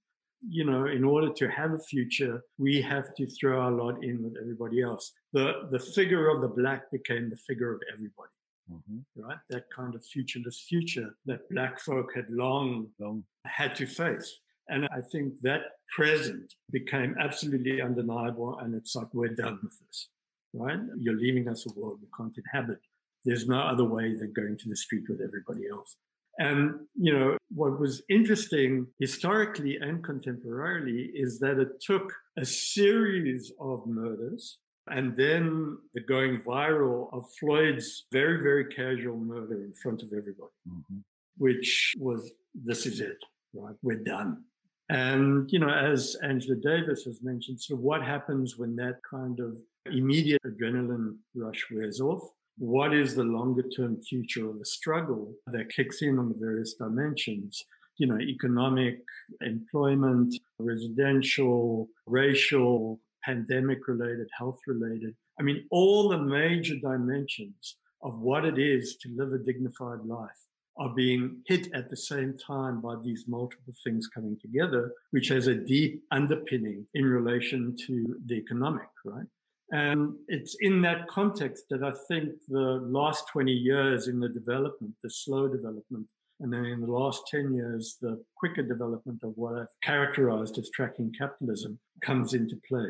You 0.48 0.66
know, 0.66 0.86
in 0.86 1.04
order 1.04 1.32
to 1.34 1.50
have 1.50 1.74
a 1.74 1.78
future, 1.78 2.44
we 2.58 2.82
have 2.82 3.14
to 3.16 3.28
throw 3.28 3.60
our 3.60 3.72
lot 3.72 4.04
in 4.04 4.24
with 4.24 4.34
everybody 4.42 4.82
else. 4.82 5.12
The 5.34 5.68
the 5.70 5.80
figure 5.80 6.30
of 6.30 6.42
the 6.42 6.48
black 6.48 6.90
became 6.92 7.30
the 7.30 7.36
figure 7.36 7.72
of 7.76 7.82
everybody. 7.94 8.34
Mm-hmm. 8.72 9.22
Right, 9.22 9.38
that 9.50 9.66
kind 9.76 9.94
of 9.94 10.04
futureless 10.04 10.62
future 10.68 11.16
that 11.26 11.48
black 11.50 11.80
folk 11.80 12.12
had 12.16 12.26
long, 12.30 12.88
long 13.00 13.24
had 13.46 13.76
to 13.76 13.86
face. 13.86 14.40
And 14.72 14.86
I 14.86 15.02
think 15.12 15.42
that 15.42 15.62
present 15.96 16.54
became 16.72 17.16
absolutely 17.20 17.82
undeniable. 17.82 18.58
And 18.60 18.74
it's 18.74 18.96
like, 18.96 19.14
we're 19.14 19.36
done 19.36 19.60
with 19.62 19.78
this, 19.86 20.08
right? 20.54 20.80
You're 20.98 21.18
leaving 21.18 21.50
us 21.50 21.66
a 21.66 21.80
world 21.80 22.00
we 22.02 22.08
can't 22.18 22.36
inhabit. 22.38 22.80
There's 23.26 23.48
no 23.48 23.60
other 23.60 23.84
way 23.84 24.16
than 24.16 24.32
going 24.34 24.58
to 24.58 24.70
the 24.70 24.78
street 24.78 25.04
with 25.10 25.20
everybody 25.22 25.68
else. 25.72 25.98
And, 26.40 26.88
you 26.96 27.14
know, 27.14 27.38
what 27.54 27.80
was 27.80 28.02
interesting 28.10 28.88
historically 29.00 29.76
and 29.76 30.02
contemporarily 30.04 31.10
is 31.14 31.40
that 31.40 31.60
it 31.60 31.82
took 31.82 32.14
a 32.38 32.46
series 32.46 33.52
of 33.60 33.86
murders 33.86 34.58
and 34.88 35.16
then 35.18 35.78
the 35.94 36.02
going 36.02 36.42
viral 36.42 37.14
of 37.14 37.26
Floyd's 37.40 38.06
very, 38.12 38.42
very 38.42 38.66
casual 38.66 39.18
murder 39.18 39.64
in 39.66 39.74
front 39.74 40.02
of 40.02 40.08
everybody, 40.08 40.56
mm-hmm. 40.68 41.00
which 41.38 41.94
was, 42.00 42.32
this 42.56 42.86
is 42.86 43.02
it, 43.02 43.18
right? 43.54 43.76
We're 43.84 44.04
done. 44.04 44.46
And, 44.92 45.50
you 45.50 45.58
know, 45.58 45.70
as 45.70 46.18
Angela 46.22 46.58
Davis 46.58 47.06
has 47.06 47.22
mentioned, 47.24 47.62
so 47.62 47.78
what 47.78 48.04
happens 48.04 48.58
when 48.58 48.76
that 48.76 49.00
kind 49.10 49.40
of 49.40 49.58
immediate 49.86 50.42
adrenaline 50.46 51.16
rush 51.34 51.66
wears 51.72 52.02
off? 52.02 52.22
What 52.58 52.94
is 52.94 53.16
the 53.16 53.24
longer 53.24 53.64
term 53.64 54.02
future 54.02 54.50
of 54.50 54.60
the 54.60 54.66
struggle 54.66 55.34
that 55.48 55.70
kicks 55.70 56.02
in 56.02 56.20
on 56.20 56.28
the 56.28 56.36
various 56.38 56.74
dimensions? 56.74 57.64
You 58.00 58.08
know, 58.08 58.20
economic, 58.20 59.00
employment, 59.40 60.36
residential, 60.60 61.88
racial, 62.06 63.00
pandemic 63.24 63.88
related, 63.88 64.28
health 64.38 64.60
related. 64.68 65.16
I 65.40 65.44
mean, 65.44 65.68
all 65.72 66.10
the 66.10 66.18
major 66.18 66.76
dimensions 66.76 67.78
of 68.04 68.20
what 68.20 68.44
it 68.44 68.60
is 68.60 68.98
to 69.04 69.10
live 69.16 69.32
a 69.32 69.38
dignified 69.38 70.04
life 70.06 70.48
are 70.78 70.94
being 70.94 71.42
hit 71.48 71.72
at 71.74 71.90
the 71.90 71.98
same 71.98 72.36
time 72.38 72.82
by 72.82 72.96
these 73.04 73.26
multiple 73.28 73.74
things 73.84 74.08
coming 74.08 74.38
together, 74.42 74.94
which 75.12 75.28
has 75.28 75.48
a 75.48 75.56
deep 75.56 76.04
underpinning 76.12 76.86
in 76.94 77.06
relation 77.06 77.76
to 77.88 78.16
the 78.26 78.36
economic, 78.36 78.88
right? 79.06 79.26
And 79.72 80.16
it's 80.28 80.56
in 80.60 80.82
that 80.82 81.08
context 81.08 81.66
that 81.70 81.84
I 81.84 81.94
think 82.08 82.34
the 82.48 82.82
last 82.84 83.26
20 83.32 83.52
years 83.52 84.08
in 84.08 84.20
the 84.20 84.30
development, 84.30 84.94
the 85.02 85.10
slow 85.10 85.48
development, 85.48 86.08
and 86.42 86.52
then 86.52 86.66
in 86.66 86.82
the 86.82 86.92
last 86.92 87.28
10 87.28 87.54
years, 87.54 87.98
the 88.02 88.22
quicker 88.36 88.64
development 88.64 89.22
of 89.24 89.34
what 89.36 89.56
I've 89.56 89.68
characterized 89.84 90.58
as 90.58 90.70
tracking 90.72 91.14
capitalism 91.18 91.80
comes 92.02 92.34
into 92.34 92.60
play. 92.68 92.88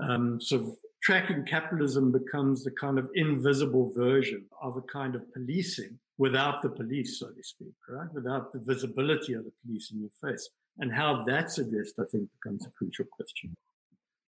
Um, 0.00 0.40
so 0.40 0.76
tracking 1.02 1.44
capitalism 1.44 2.12
becomes 2.12 2.64
the 2.64 2.70
kind 2.72 2.98
of 2.98 3.08
invisible 3.14 3.92
version 3.94 4.44
of 4.62 4.76
a 4.76 4.82
kind 4.82 5.14
of 5.14 5.22
policing 5.32 5.98
without 6.18 6.62
the 6.62 6.70
police, 6.70 7.20
so 7.20 7.28
to 7.28 7.42
speak, 7.42 7.74
right? 7.88 8.08
Without 8.12 8.52
the 8.52 8.60
visibility 8.60 9.34
of 9.34 9.44
the 9.44 9.52
police 9.64 9.92
in 9.92 10.00
your 10.00 10.10
face. 10.22 10.48
And 10.78 10.92
how 10.92 11.24
that's 11.24 11.58
addressed, 11.58 11.94
I 11.98 12.04
think, 12.10 12.28
becomes 12.40 12.66
a 12.66 12.70
crucial 12.70 13.06
question. 13.10 13.54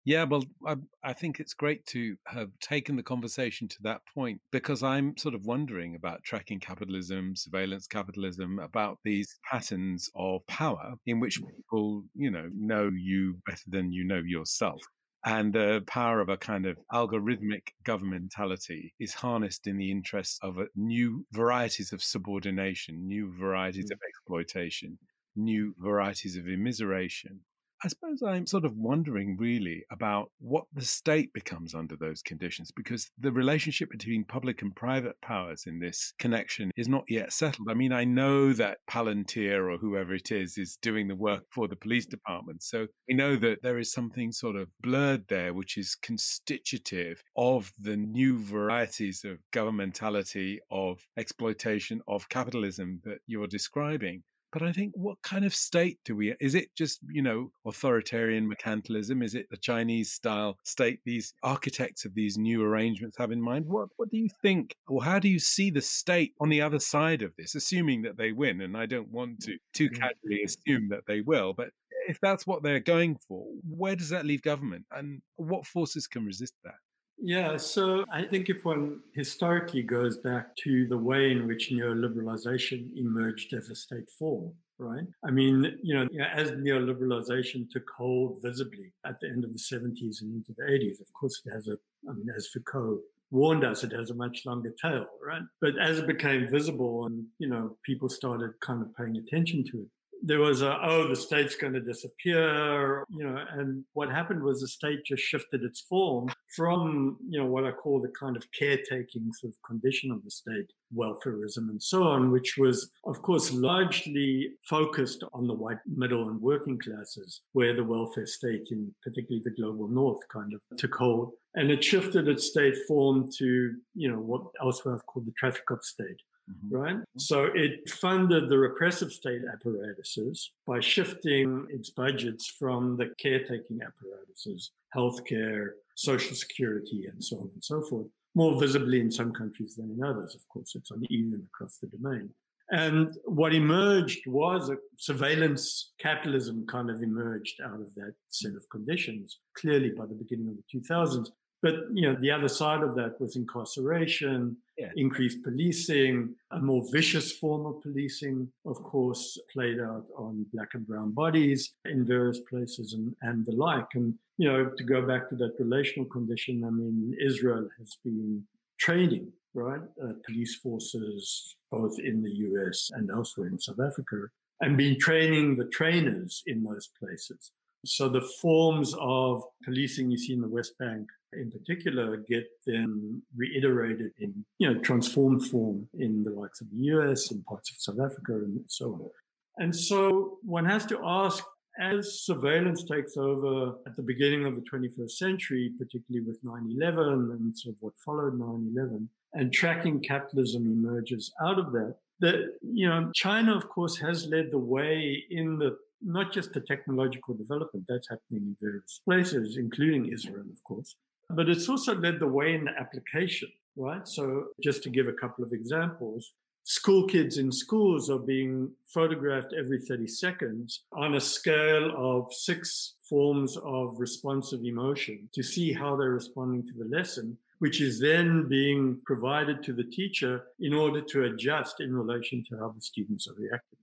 Yeah, 0.04 0.24
well, 0.24 0.42
I, 0.66 0.76
I, 1.04 1.12
think 1.12 1.38
it's 1.38 1.52
great 1.52 1.84
to 1.86 2.16
have 2.26 2.48
taken 2.62 2.96
the 2.96 3.02
conversation 3.02 3.68
to 3.68 3.76
that 3.82 4.00
point 4.14 4.40
because 4.52 4.82
I'm 4.82 5.14
sort 5.18 5.34
of 5.34 5.44
wondering 5.44 5.96
about 5.96 6.22
tracking 6.24 6.60
capitalism, 6.60 7.36
surveillance 7.36 7.86
capitalism, 7.86 8.58
about 8.58 8.98
these 9.04 9.38
patterns 9.50 10.08
of 10.14 10.46
power 10.46 10.94
in 11.04 11.20
which 11.20 11.42
people, 11.42 12.04
you 12.14 12.30
know, 12.30 12.48
know 12.54 12.90
you 12.94 13.36
better 13.44 13.64
than 13.66 13.92
you 13.92 14.04
know 14.04 14.22
yourself. 14.24 14.80
And 15.28 15.52
the 15.52 15.84
power 15.86 16.22
of 16.22 16.30
a 16.30 16.38
kind 16.38 16.64
of 16.64 16.78
algorithmic 16.90 17.74
governmentality 17.84 18.92
is 18.98 19.12
harnessed 19.12 19.66
in 19.66 19.76
the 19.76 19.90
interests 19.90 20.38
of 20.42 20.56
new 20.74 21.26
varieties 21.32 21.92
of 21.92 22.02
subordination, 22.02 23.06
new 23.06 23.30
varieties 23.38 23.90
of 23.90 23.98
mm. 23.98 24.08
exploitation, 24.08 24.98
new 25.36 25.74
varieties 25.78 26.38
of 26.38 26.44
immiseration. 26.44 27.40
I 27.84 27.86
suppose 27.86 28.22
I'm 28.24 28.46
sort 28.46 28.64
of 28.64 28.76
wondering 28.76 29.36
really 29.38 29.84
about 29.92 30.32
what 30.40 30.64
the 30.72 30.84
state 30.84 31.32
becomes 31.32 31.76
under 31.76 31.94
those 31.96 32.22
conditions 32.22 32.72
because 32.72 33.08
the 33.18 33.30
relationship 33.30 33.88
between 33.88 34.24
public 34.24 34.62
and 34.62 34.74
private 34.74 35.20
powers 35.20 35.64
in 35.66 35.78
this 35.78 36.12
connection 36.18 36.72
is 36.76 36.88
not 36.88 37.04
yet 37.08 37.32
settled. 37.32 37.68
I 37.70 37.74
mean, 37.74 37.92
I 37.92 38.02
know 38.02 38.52
that 38.54 38.78
Palantir 38.90 39.72
or 39.72 39.78
whoever 39.78 40.12
it 40.14 40.32
is 40.32 40.58
is 40.58 40.76
doing 40.82 41.06
the 41.06 41.14
work 41.14 41.44
for 41.50 41.68
the 41.68 41.76
police 41.76 42.06
department. 42.06 42.64
So 42.64 42.88
we 43.08 43.14
know 43.14 43.36
that 43.36 43.62
there 43.62 43.78
is 43.78 43.92
something 43.92 44.32
sort 44.32 44.56
of 44.56 44.68
blurred 44.80 45.28
there, 45.28 45.54
which 45.54 45.78
is 45.78 45.94
constitutive 45.94 47.22
of 47.36 47.72
the 47.78 47.96
new 47.96 48.42
varieties 48.42 49.24
of 49.24 49.38
governmentality, 49.52 50.58
of 50.72 50.98
exploitation, 51.16 52.00
of 52.08 52.28
capitalism 52.28 53.00
that 53.04 53.18
you're 53.28 53.46
describing. 53.46 54.24
But 54.52 54.62
I 54.62 54.72
think, 54.72 54.92
what 54.94 55.20
kind 55.22 55.44
of 55.44 55.54
state 55.54 55.98
do 56.04 56.16
we? 56.16 56.34
Is 56.40 56.54
it 56.54 56.74
just 56.74 57.00
you 57.10 57.22
know 57.22 57.50
authoritarian 57.66 58.50
mercantilism? 58.50 59.22
Is 59.22 59.34
it 59.34 59.46
the 59.50 59.56
Chinese 59.56 60.12
style 60.12 60.58
state 60.64 61.00
these 61.04 61.34
architects 61.42 62.04
of 62.04 62.14
these 62.14 62.38
new 62.38 62.62
arrangements 62.62 63.18
have 63.18 63.30
in 63.30 63.42
mind? 63.42 63.66
What 63.66 63.88
what 63.96 64.10
do 64.10 64.16
you 64.16 64.28
think, 64.42 64.74
or 64.88 65.04
how 65.04 65.18
do 65.18 65.28
you 65.28 65.38
see 65.38 65.70
the 65.70 65.82
state 65.82 66.34
on 66.40 66.48
the 66.48 66.62
other 66.62 66.78
side 66.78 67.22
of 67.22 67.32
this? 67.36 67.54
Assuming 67.54 68.02
that 68.02 68.16
they 68.16 68.32
win, 68.32 68.60
and 68.60 68.76
I 68.76 68.86
don't 68.86 69.10
want 69.10 69.40
to 69.40 69.56
too 69.74 69.90
mm-hmm. 69.90 70.00
casually 70.02 70.42
assume 70.44 70.88
that 70.90 71.06
they 71.06 71.20
will, 71.20 71.52
but 71.52 71.68
if 72.08 72.18
that's 72.20 72.46
what 72.46 72.62
they're 72.62 72.80
going 72.80 73.16
for, 73.28 73.46
where 73.68 73.94
does 73.94 74.08
that 74.08 74.24
leave 74.24 74.42
government, 74.42 74.86
and 74.90 75.20
what 75.36 75.66
forces 75.66 76.06
can 76.06 76.24
resist 76.24 76.54
that? 76.64 76.74
Yeah, 77.20 77.56
so 77.56 78.04
I 78.12 78.22
think 78.22 78.48
if 78.48 78.64
one 78.64 79.00
historically 79.14 79.82
goes 79.82 80.18
back 80.18 80.54
to 80.58 80.86
the 80.86 80.96
way 80.96 81.32
in 81.32 81.46
which 81.46 81.70
neoliberalization 81.70 82.96
emerged 82.96 83.52
as 83.54 83.70
a 83.70 83.74
state 83.74 84.08
form, 84.18 84.52
right? 84.78 85.04
I 85.24 85.30
mean, 85.32 85.78
you 85.82 85.94
know, 85.94 86.08
as 86.32 86.52
neoliberalization 86.52 87.68
took 87.70 87.90
hold 87.96 88.38
visibly 88.42 88.92
at 89.04 89.18
the 89.20 89.28
end 89.28 89.44
of 89.44 89.52
the 89.52 89.58
70s 89.58 90.22
and 90.22 90.32
into 90.32 90.54
the 90.56 90.62
80s, 90.62 91.00
of 91.00 91.12
course, 91.12 91.42
it 91.44 91.50
has 91.50 91.66
a, 91.66 91.76
I 92.08 92.12
mean, 92.12 92.28
as 92.36 92.46
Foucault 92.48 93.00
warned 93.30 93.64
us, 93.64 93.82
it 93.82 93.92
has 93.92 94.10
a 94.10 94.14
much 94.14 94.46
longer 94.46 94.72
tail, 94.80 95.06
right? 95.24 95.42
But 95.60 95.78
as 95.78 95.98
it 95.98 96.06
became 96.06 96.48
visible 96.48 97.06
and, 97.06 97.26
you 97.38 97.48
know, 97.48 97.76
people 97.84 98.08
started 98.08 98.52
kind 98.60 98.80
of 98.80 98.94
paying 98.96 99.16
attention 99.16 99.64
to 99.72 99.78
it, 99.80 99.88
there 100.22 100.40
was 100.40 100.62
a 100.62 100.78
oh 100.82 101.08
the 101.08 101.16
state's 101.16 101.54
going 101.54 101.72
to 101.72 101.80
disappear 101.80 103.04
you 103.08 103.24
know 103.24 103.44
and 103.52 103.84
what 103.92 104.10
happened 104.10 104.42
was 104.42 104.60
the 104.60 104.68
state 104.68 105.04
just 105.04 105.22
shifted 105.22 105.62
its 105.62 105.80
form 105.80 106.28
from 106.56 107.16
you 107.28 107.38
know 107.38 107.46
what 107.46 107.64
i 107.64 107.70
call 107.70 108.00
the 108.00 108.12
kind 108.18 108.36
of 108.36 108.44
caretaking 108.58 109.30
sort 109.32 109.52
of 109.52 109.62
condition 109.66 110.10
of 110.10 110.22
the 110.24 110.30
state 110.30 110.72
welfareism 110.96 111.68
and 111.68 111.82
so 111.82 112.02
on 112.02 112.30
which 112.30 112.56
was 112.56 112.90
of 113.04 113.20
course 113.22 113.52
largely 113.52 114.48
focused 114.68 115.22
on 115.32 115.46
the 115.46 115.54
white 115.54 115.78
middle 115.86 116.28
and 116.28 116.40
working 116.40 116.78
classes 116.78 117.42
where 117.52 117.74
the 117.74 117.84
welfare 117.84 118.26
state 118.26 118.68
in 118.70 118.92
particularly 119.02 119.42
the 119.44 119.62
global 119.62 119.88
north 119.88 120.20
kind 120.32 120.52
of 120.52 120.78
took 120.78 120.94
hold. 120.94 121.32
And 121.54 121.70
it 121.70 121.82
shifted 121.82 122.28
its 122.28 122.46
state 122.46 122.76
form 122.86 123.28
to 123.38 123.74
you 123.94 124.10
know 124.10 124.18
what 124.18 124.42
elsewhere 124.62 124.94
i've 124.94 125.06
called 125.06 125.26
the 125.26 125.32
traffic 125.32 125.66
cop 125.66 125.82
state 125.82 126.20
Mm-hmm. 126.48 126.76
Right? 126.76 126.96
So 127.16 127.48
it 127.54 127.88
funded 127.90 128.48
the 128.48 128.58
repressive 128.58 129.12
state 129.12 129.42
apparatuses 129.52 130.52
by 130.66 130.80
shifting 130.80 131.66
its 131.70 131.90
budgets 131.90 132.46
from 132.58 132.96
the 132.96 133.10
caretaking 133.18 133.80
apparatuses, 133.82 134.72
healthcare, 134.96 135.68
social 135.96 136.34
security, 136.34 137.06
and 137.10 137.22
so 137.22 137.36
on 137.38 137.50
and 137.52 137.64
so 137.64 137.82
forth, 137.82 138.06
more 138.34 138.58
visibly 138.58 139.00
in 139.00 139.10
some 139.10 139.32
countries 139.32 139.74
than 139.76 139.90
in 139.90 140.02
others. 140.02 140.34
Of 140.34 140.46
course, 140.48 140.74
it's 140.74 140.90
uneven 140.90 141.48
across 141.52 141.78
the 141.78 141.88
domain. 141.88 142.30
And 142.70 143.16
what 143.24 143.54
emerged 143.54 144.20
was 144.26 144.68
a 144.68 144.76
surveillance 144.98 145.92
capitalism 145.98 146.66
kind 146.66 146.90
of 146.90 147.02
emerged 147.02 147.60
out 147.64 147.80
of 147.80 147.94
that 147.94 148.12
set 148.28 148.54
of 148.54 148.64
conditions, 148.70 149.38
clearly 149.56 149.90
by 149.90 150.04
the 150.04 150.14
beginning 150.14 150.48
of 150.48 150.56
the 150.56 150.78
2000s. 150.78 151.28
But 151.60 151.74
you 151.92 152.02
know, 152.02 152.16
the 152.20 152.30
other 152.30 152.48
side 152.48 152.82
of 152.82 152.94
that 152.96 153.20
was 153.20 153.34
incarceration, 153.34 154.56
yeah. 154.76 154.90
increased 154.96 155.42
policing, 155.42 156.34
a 156.52 156.60
more 156.60 156.84
vicious 156.92 157.32
form 157.32 157.66
of 157.66 157.82
policing, 157.82 158.48
of 158.64 158.76
course, 158.82 159.38
played 159.52 159.80
out 159.80 160.06
on 160.16 160.46
black 160.52 160.68
and 160.74 160.86
brown 160.86 161.12
bodies 161.12 161.74
in 161.84 162.06
various 162.06 162.40
places 162.48 162.92
and, 162.92 163.14
and 163.22 163.44
the 163.44 163.52
like. 163.52 163.88
And 163.94 164.14
you 164.36 164.48
know, 164.48 164.70
to 164.76 164.84
go 164.84 165.02
back 165.02 165.28
to 165.30 165.36
that 165.36 165.56
relational 165.58 166.08
condition, 166.08 166.62
I 166.64 166.70
mean, 166.70 167.16
Israel 167.20 167.68
has 167.78 167.96
been 168.04 168.44
training 168.78 169.32
right 169.54 169.80
uh, 170.02 170.12
police 170.24 170.54
forces 170.56 171.56
both 171.70 171.98
in 171.98 172.22
the 172.22 172.30
U.S. 172.30 172.90
and 172.92 173.10
elsewhere 173.10 173.48
in 173.48 173.58
South 173.58 173.80
Africa, 173.80 174.28
and 174.60 174.76
been 174.76 174.98
training 174.98 175.56
the 175.56 175.66
trainers 175.66 176.42
in 176.46 176.62
those 176.62 176.88
places. 176.98 177.50
So 177.84 178.08
the 178.08 178.28
forms 178.40 178.94
of 178.98 179.42
policing 179.64 180.10
you 180.10 180.18
see 180.18 180.32
in 180.32 180.40
the 180.40 180.48
West 180.48 180.78
Bank 180.78 181.06
in 181.32 181.50
particular 181.50 182.16
get 182.16 182.46
then 182.66 183.22
reiterated 183.36 184.12
in 184.18 184.44
you 184.58 184.72
know 184.72 184.80
transformed 184.80 185.44
form 185.46 185.88
in 185.98 186.24
the 186.24 186.30
likes 186.30 186.60
of 186.60 186.70
the 186.70 186.78
US 186.94 187.30
and 187.30 187.44
parts 187.44 187.70
of 187.70 187.76
South 187.78 188.00
Africa 188.04 188.32
and 188.32 188.60
so 188.66 188.92
on. 188.94 189.10
And 189.58 189.74
so 189.74 190.38
one 190.42 190.64
has 190.64 190.86
to 190.86 191.00
ask 191.04 191.44
as 191.80 192.20
surveillance 192.22 192.84
takes 192.84 193.16
over 193.16 193.74
at 193.86 193.94
the 193.96 194.02
beginning 194.02 194.44
of 194.46 194.54
the 194.56 194.62
21st 194.62 195.10
century, 195.10 195.72
particularly 195.78 196.26
with 196.26 196.38
9 196.42 196.76
11 196.80 197.30
and 197.30 197.56
sort 197.56 197.74
of 197.74 197.76
what 197.80 197.98
followed 198.04 198.38
9 198.38 198.72
11, 198.76 199.08
and 199.34 199.52
tracking 199.52 200.00
capitalism 200.00 200.66
emerges 200.66 201.32
out 201.42 201.58
of 201.58 201.72
that, 201.72 201.96
that, 202.20 202.56
you 202.62 202.88
know, 202.88 203.10
China, 203.14 203.56
of 203.56 203.68
course, 203.68 203.96
has 203.98 204.26
led 204.26 204.50
the 204.50 204.58
way 204.58 205.24
in 205.30 205.58
the 205.58 205.76
not 206.00 206.32
just 206.32 206.52
the 206.52 206.60
technological 206.60 207.34
development 207.34 207.84
that's 207.88 208.08
happening 208.08 208.42
in 208.42 208.56
various 208.60 209.00
places, 209.04 209.56
including 209.56 210.06
Israel, 210.06 210.44
of 210.50 210.62
course, 210.62 210.94
but 211.30 211.48
it's 211.48 211.68
also 211.68 211.94
led 211.94 212.20
the 212.20 212.26
way 212.26 212.54
in 212.54 212.64
the 212.64 212.72
application, 212.78 213.50
right? 213.76 214.06
So 214.06 214.48
just 214.62 214.82
to 214.84 214.90
give 214.90 215.08
a 215.08 215.12
couple 215.12 215.44
of 215.44 215.52
examples, 215.52 216.32
school 216.64 217.06
kids 217.06 217.38
in 217.38 217.50
schools 217.50 218.10
are 218.10 218.18
being 218.18 218.70
photographed 218.86 219.54
every 219.58 219.78
30 219.78 220.06
seconds 220.06 220.82
on 220.92 221.14
a 221.14 221.20
scale 221.20 221.92
of 221.96 222.32
six 222.32 222.94
forms 223.08 223.56
of 223.64 223.98
responsive 223.98 224.64
emotion 224.64 225.28
to 225.32 225.42
see 225.42 225.72
how 225.72 225.96
they're 225.96 226.10
responding 226.10 226.66
to 226.66 226.74
the 226.74 226.84
lesson, 226.94 227.38
which 227.58 227.80
is 227.80 228.00
then 228.00 228.46
being 228.48 229.00
provided 229.06 229.62
to 229.62 229.72
the 229.72 229.84
teacher 229.84 230.42
in 230.60 230.74
order 230.74 231.00
to 231.00 231.24
adjust 231.24 231.80
in 231.80 231.94
relation 231.94 232.44
to 232.48 232.58
how 232.58 232.68
the 232.68 232.80
students 232.80 233.26
are 233.28 233.34
reacting. 233.34 233.77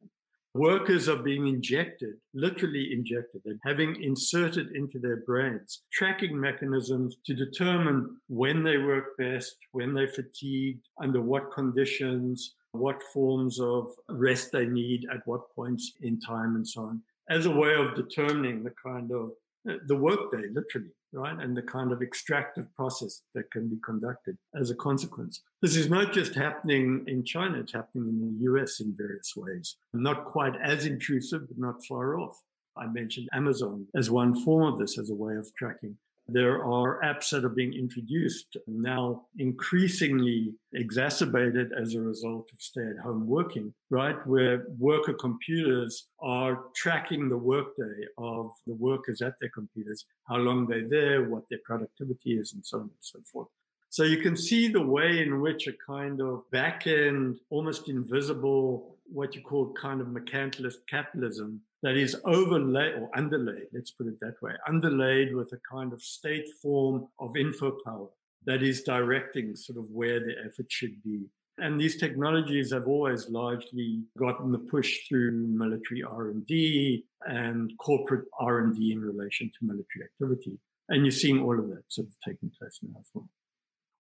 Workers 0.56 1.10
are 1.10 1.22
being 1.22 1.48
injected, 1.48 2.14
literally 2.34 2.94
injected, 2.94 3.42
and 3.44 3.60
having 3.66 4.02
inserted 4.02 4.68
into 4.74 5.00
their 5.00 5.18
brains 5.18 5.82
tracking 5.92 6.40
mechanisms 6.40 7.18
to 7.26 7.34
determine 7.34 8.16
when 8.30 8.64
they 8.64 8.78
work 8.78 9.18
best, 9.18 9.58
when 9.74 9.94
they're 9.94 10.08
fatigued, 10.08 10.88
under 11.02 11.20
what 11.20 11.52
conditions, 11.52 12.56
what 12.72 13.04
forms 13.14 13.60
of 13.60 13.90
rest 14.08 14.54
they 14.54 14.66
need 14.66 15.06
at 15.14 15.28
what 15.28 15.54
points 15.54 15.92
in 16.00 16.22
time, 16.22 16.56
and 16.56 16.66
so 16.66 16.84
on, 16.84 17.02
as 17.30 17.46
a 17.46 17.52
way 17.52 17.74
of 17.76 17.94
determining 17.94 18.64
the 18.64 18.74
kind 18.82 19.12
of 19.12 19.32
uh, 19.70 19.74
the 19.88 19.98
workday, 19.98 20.48
literally, 20.54 20.94
right? 21.16 21.38
And 21.38 21.56
the 21.56 21.62
kind 21.62 21.92
of 21.92 22.02
extractive 22.02 22.74
process 22.76 23.22
that 23.34 23.50
can 23.52 23.70
be 23.70 23.78
conducted 23.84 24.38
as 24.60 24.70
a 24.70 24.76
consequence. 24.76 25.42
This 25.62 25.76
is 25.76 25.90
not 25.90 26.14
just 26.14 26.36
happening 26.36 27.04
in 27.08 27.24
China, 27.24 27.60
it's 27.60 27.74
happening 27.74 28.10
in 28.10 28.20
the 28.20 28.44
US 28.52 28.80
in 28.80 28.94
various 28.96 29.34
ways. 29.36 29.78
Not 29.94 30.26
quite 30.26 30.56
as 30.62 30.86
intrusive, 30.86 31.48
but 31.48 31.58
not 31.58 31.86
far 31.86 32.20
off. 32.20 32.42
I 32.78 32.88
mentioned 32.88 33.30
Amazon 33.32 33.88
as 33.96 34.12
one 34.12 34.36
form 34.44 34.74
of 34.74 34.80
this 34.80 34.98
as 34.98 35.10
a 35.10 35.16
way 35.16 35.36
of 35.36 35.48
tracking. 35.58 35.98
There 36.28 36.64
are 36.66 37.00
apps 37.04 37.30
that 37.30 37.46
are 37.46 37.50
being 37.50 37.74
introduced 37.74 38.58
now 38.68 39.28
increasingly 39.38 40.56
exacerbated 40.74 41.72
as 41.72 41.94
a 41.94 42.02
result 42.02 42.50
of 42.52 42.60
stay 42.60 42.88
at 42.88 42.98
home 42.98 43.28
working, 43.28 43.74
right? 43.92 44.16
Where 44.26 44.66
worker 44.80 45.14
computers 45.14 46.08
are 46.20 46.64
tracking 46.76 47.30
the 47.30 47.38
workday 47.38 48.08
of 48.18 48.52
the 48.66 48.74
workers 48.74 49.22
at 49.22 49.36
their 49.40 49.52
computers, 49.54 50.06
how 50.28 50.38
long 50.38 50.66
they're 50.66 50.90
there, 50.90 51.30
what 51.30 51.44
their 51.50 51.60
productivity 51.64 52.40
is, 52.40 52.54
and 52.54 52.66
so 52.66 52.78
on 52.78 52.84
and 52.84 52.92
so 53.02 53.20
forth. 53.32 53.50
So 53.90 54.04
you 54.04 54.18
can 54.18 54.36
see 54.36 54.68
the 54.68 54.82
way 54.82 55.22
in 55.22 55.42
which 55.42 55.68
a 55.68 55.74
kind 55.88 56.20
of 56.22 56.50
back 56.52 56.88
end, 56.88 57.40
almost 57.50 57.88
invisible, 57.88 58.98
what 59.06 59.36
you 59.36 59.42
call 59.42 59.72
kind 59.74 60.02
of 60.02 60.08
mercantilist 60.08 60.80
capitalism 60.90 61.62
that 61.86 61.96
is 61.96 62.16
overlaid 62.26 62.96
or 62.96 63.12
underlaid, 63.16 63.68
let's 63.72 63.92
put 63.92 64.08
it 64.08 64.20
that 64.20 64.42
way, 64.42 64.54
underlaid 64.68 65.36
with 65.36 65.54
a 65.54 65.60
kind 65.72 65.94
of 65.94 66.02
state 66.02 66.48
form 66.60 67.08
of 67.20 67.38
info 67.38 67.78
power 67.86 68.08
that 68.48 68.64
is 68.64 68.82
directing 68.82 69.56
sort 69.56 69.78
of 69.78 69.86
where 69.92 70.20
the 70.20 70.34
effort 70.44 70.66
should 70.68 71.04
be. 71.04 71.26
And 71.60 71.80
these 71.80 71.98
technologies 71.98 72.74
have 72.74 72.88
always 72.88 73.30
largely 73.30 74.02
gotten 74.18 74.52
the 74.52 74.58
push 74.58 75.08
through 75.08 75.34
military 75.34 76.02
R&D 76.02 77.06
and 77.28 77.72
corporate 77.78 78.26
R&D 78.40 78.92
in 78.92 79.00
relation 79.00 79.52
to 79.52 79.58
military 79.62 80.06
activity. 80.06 80.58
And 80.90 81.06
you're 81.06 81.12
seeing 81.12 81.40
all 81.40 81.60
of 81.60 81.70
that 81.70 81.84
sort 81.90 82.08
of 82.08 82.16
taking 82.28 82.52
place 82.60 82.80
now 82.82 83.00
as 83.00 83.12
well. 83.14 83.30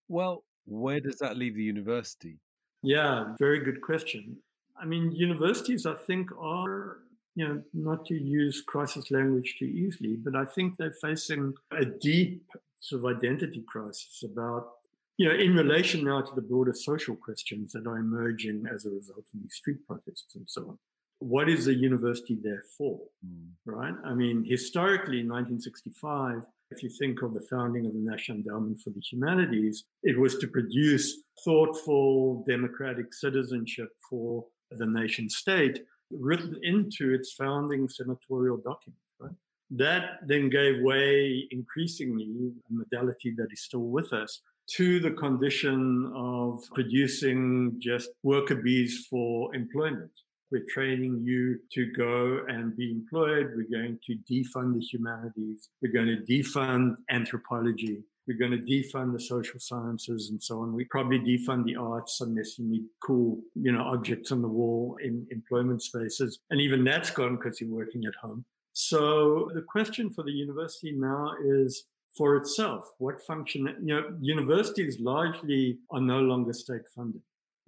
Well, 0.08 0.43
where 0.65 1.00
does 1.00 1.19
that 1.19 1.38
leave 1.38 1.54
the 1.54 1.63
university? 1.63 2.39
Yeah, 2.82 3.36
very 3.38 3.63
good 3.63 3.82
question. 3.82 4.38
I 4.76 4.86
mean, 4.86 5.12
universities, 5.12 5.86
I 5.86 5.93
think, 5.93 6.30
are 6.38 6.98
you 7.36 7.48
know, 7.48 7.62
not 7.74 8.06
to 8.06 8.15
use 8.15 8.63
crisis 8.65 9.12
language 9.12 9.56
too 9.60 9.65
easily, 9.65 10.15
but 10.15 10.36
I 10.36 10.45
think 10.45 10.78
they're 10.78 10.95
facing 11.02 11.54
a 11.71 11.86
deep 11.86 12.43
sort 12.80 13.04
of 13.04 13.17
identity 13.17 13.63
crisis 13.67 14.24
about, 14.24 14.69
you 15.17 15.28
know, 15.28 15.36
in 15.36 15.56
relation 15.56 16.06
now 16.06 16.21
to 16.21 16.34
the 16.34 16.41
broader 16.41 16.74
social 16.74 17.15
questions 17.15 17.74
that 17.74 17.86
are 17.88 17.98
emerging 17.98 18.65
as 18.74 18.86
a 18.86 18.89
result 18.89 19.19
of 19.19 19.41
these 19.41 19.54
street 19.54 19.86
protests 19.86 20.36
and 20.36 20.45
so 20.48 20.62
on. 20.69 20.78
What 21.19 21.50
is 21.50 21.67
a 21.67 21.74
university 21.74 22.38
there 22.41 22.63
for? 22.78 23.00
Mm. 23.26 23.48
Right? 23.65 23.93
I 24.06 24.13
mean, 24.13 24.45
historically, 24.48 25.19
in 25.19 25.30
1965, 25.30 26.43
if 26.71 26.84
you 26.84 26.89
think 26.89 27.21
of 27.21 27.34
the 27.34 27.45
founding 27.50 27.86
of 27.86 27.93
the 27.93 28.00
National 28.00 28.38
Endowment 28.38 28.80
for 28.80 28.89
the 28.91 29.02
Humanities, 29.12 29.86
it 30.04 30.17
was 30.17 30.38
to 30.38 30.48
produce 30.48 31.24
thoughtful 31.43 32.43
democratic 32.48 33.13
citizenship 33.13 33.89
for 34.10 34.45
the 34.71 34.86
nation 34.86 35.30
state 35.30 35.82
written 36.12 36.58
into 36.63 37.13
its 37.13 37.34
founding 37.34 37.89
senatorial 37.89 38.58
document. 38.58 39.00
Right? 39.20 39.32
That 39.72 40.20
then 40.28 40.50
gave 40.50 40.82
way 40.82 41.48
increasingly, 41.52 42.54
a 42.70 42.74
modality 42.74 43.34
that 43.38 43.48
is 43.52 43.62
still 43.62 43.88
with 43.88 44.13
us, 44.13 44.41
to 44.68 45.00
the 45.00 45.12
condition 45.12 46.12
of 46.15 46.63
producing 46.74 47.76
just 47.80 48.10
worker 48.24 48.56
bees 48.56 49.06
for 49.10 49.54
employment. 49.56 50.12
We're 50.52 50.65
training 50.74 51.24
you 51.24 51.60
to 51.74 51.91
go 51.91 52.46
and 52.48 52.76
be 52.78 52.91
employed. 52.91 53.52
We're 53.56 53.80
going 53.80 54.00
to 54.06 54.18
defund 54.32 54.76
the 54.76 54.80
humanities. 54.80 55.70
We're 55.82 55.91
going 55.91 56.08
to 56.08 56.22
defund 56.24 56.96
anthropology. 57.10 58.04
We're 58.28 58.38
going 58.38 58.52
to 58.52 58.58
defund 58.58 59.14
the 59.14 59.20
social 59.20 59.60
sciences 59.60 60.30
and 60.30 60.42
so 60.42 60.62
on. 60.62 60.74
We 60.74 60.86
probably 60.86 61.20
defund 61.20 61.66
the 61.66 61.76
arts 61.76 62.22
unless 62.22 62.58
you 62.58 62.66
need 62.66 62.86
cool, 63.04 63.40
you 63.54 63.72
know, 63.72 63.84
objects 63.84 64.32
on 64.32 64.42
the 64.42 64.48
wall 64.48 64.98
in 65.04 65.28
employment 65.32 65.84
spaces. 65.84 66.40
And 66.50 66.60
even 66.60 66.84
that's 66.84 67.12
gone 67.12 67.36
because 67.36 67.62
you're 67.62 67.70
working 67.70 68.06
at 68.06 68.16
home. 68.16 68.46
So 68.74 69.52
the 69.54 69.62
question 69.62 70.10
for 70.10 70.24
the 70.24 70.32
university 70.32 70.92
now 70.92 71.34
is 71.44 71.86
for 72.18 72.38
itself, 72.38 72.92
what 72.98 73.22
function, 73.26 73.76
you 73.82 73.96
know, 73.96 74.18
universities 74.20 74.98
largely 75.00 75.78
are 75.92 76.02
no 76.02 76.20
longer 76.20 76.54
state 76.54 76.88
funded. 76.96 77.22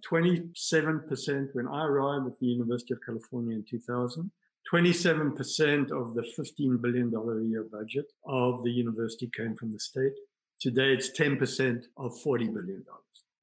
27% 0.09 1.47
when 1.53 1.67
I 1.67 1.85
arrived 1.85 2.27
at 2.27 2.39
the 2.39 2.45
University 2.45 2.93
of 2.93 2.99
California 3.05 3.55
in 3.55 3.65
2000, 3.69 4.31
27% 4.71 5.91
of 5.91 6.13
the 6.13 6.23
$15 6.37 6.81
billion 6.81 7.13
a 7.13 7.49
year 7.49 7.65
budget 7.71 8.05
of 8.25 8.63
the 8.63 8.71
university 8.71 9.29
came 9.35 9.55
from 9.55 9.71
the 9.71 9.79
state. 9.79 10.13
Today, 10.59 10.93
it's 10.93 11.11
10% 11.17 11.83
of 11.97 12.13
$40 12.25 12.53
billion. 12.53 12.83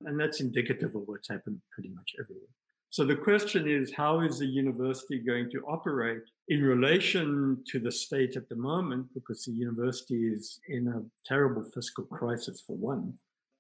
And 0.04 0.18
that's 0.18 0.40
indicative 0.40 0.94
of 0.94 1.02
what's 1.06 1.28
happened 1.28 1.60
pretty 1.72 1.90
much 1.90 2.12
everywhere. 2.20 2.48
So 2.90 3.04
the 3.04 3.16
question 3.16 3.68
is, 3.68 3.92
how 3.96 4.20
is 4.20 4.38
the 4.38 4.46
university 4.46 5.18
going 5.18 5.50
to 5.50 5.64
operate 5.66 6.22
in 6.48 6.62
relation 6.62 7.62
to 7.68 7.80
the 7.80 7.90
state 7.90 8.36
at 8.36 8.48
the 8.48 8.56
moment? 8.56 9.08
Because 9.14 9.44
the 9.44 9.52
university 9.52 10.28
is 10.28 10.60
in 10.68 10.86
a 10.88 11.02
terrible 11.26 11.64
fiscal 11.74 12.04
crisis 12.04 12.62
for 12.64 12.76
one. 12.76 13.14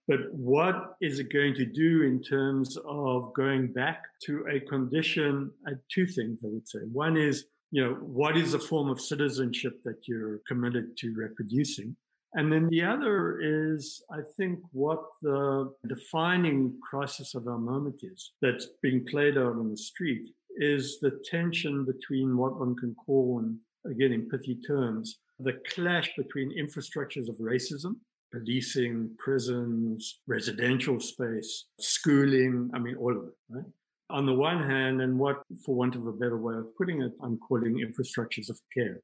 But 0.06 0.32
what 0.32 0.96
is 1.00 1.18
it 1.18 1.32
going 1.32 1.54
to 1.54 1.64
do 1.64 2.02
in 2.02 2.22
terms 2.22 2.76
of 2.86 3.32
going 3.34 3.72
back 3.72 4.02
to 4.26 4.46
a 4.48 4.60
condition? 4.60 5.50
Uh, 5.66 5.72
two 5.92 6.06
things 6.06 6.40
I 6.44 6.48
would 6.48 6.68
say. 6.68 6.80
One 6.92 7.16
is, 7.16 7.46
you 7.70 7.82
know, 7.82 7.94
what 7.94 8.36
is 8.36 8.52
the 8.52 8.58
form 8.58 8.90
of 8.90 9.00
citizenship 9.00 9.82
that 9.84 10.06
you're 10.06 10.40
committed 10.46 10.96
to 10.98 11.14
reproducing? 11.14 11.96
And 12.34 12.52
then 12.52 12.68
the 12.68 12.82
other 12.82 13.38
is, 13.40 14.02
I 14.10 14.18
think, 14.36 14.58
what 14.72 15.02
the 15.22 15.72
defining 15.88 16.76
crisis 16.88 17.34
of 17.34 17.46
our 17.46 17.58
moment 17.58 18.00
is 18.02 18.32
that's 18.42 18.66
being 18.82 19.06
played 19.08 19.38
out 19.38 19.56
on 19.56 19.70
the 19.70 19.76
street 19.76 20.26
is 20.56 20.98
the 21.00 21.20
tension 21.30 21.84
between 21.84 22.36
what 22.36 22.58
one 22.58 22.76
can 22.76 22.94
call, 23.06 23.40
and 23.40 23.58
again 23.90 24.12
in 24.12 24.28
pithy 24.28 24.56
terms, 24.66 25.18
the 25.38 25.54
clash 25.74 26.10
between 26.16 26.56
infrastructures 26.56 27.28
of 27.28 27.36
racism, 27.36 27.96
policing, 28.32 29.10
prisons, 29.18 30.20
residential 30.26 30.98
space, 30.98 31.66
schooling, 31.80 32.70
I 32.74 32.78
mean, 32.78 32.96
all 32.96 33.16
of 33.16 33.24
it, 33.24 33.34
right? 33.48 33.64
On 34.10 34.26
the 34.26 34.34
one 34.34 34.62
hand, 34.62 35.00
and 35.00 35.18
what, 35.18 35.42
for 35.64 35.74
want 35.74 35.96
of 35.96 36.06
a 36.06 36.12
better 36.12 36.36
way 36.36 36.54
of 36.54 36.76
putting 36.76 37.02
it, 37.02 37.12
I'm 37.22 37.38
calling 37.38 37.76
infrastructures 37.76 38.50
of 38.50 38.60
care. 38.72 39.00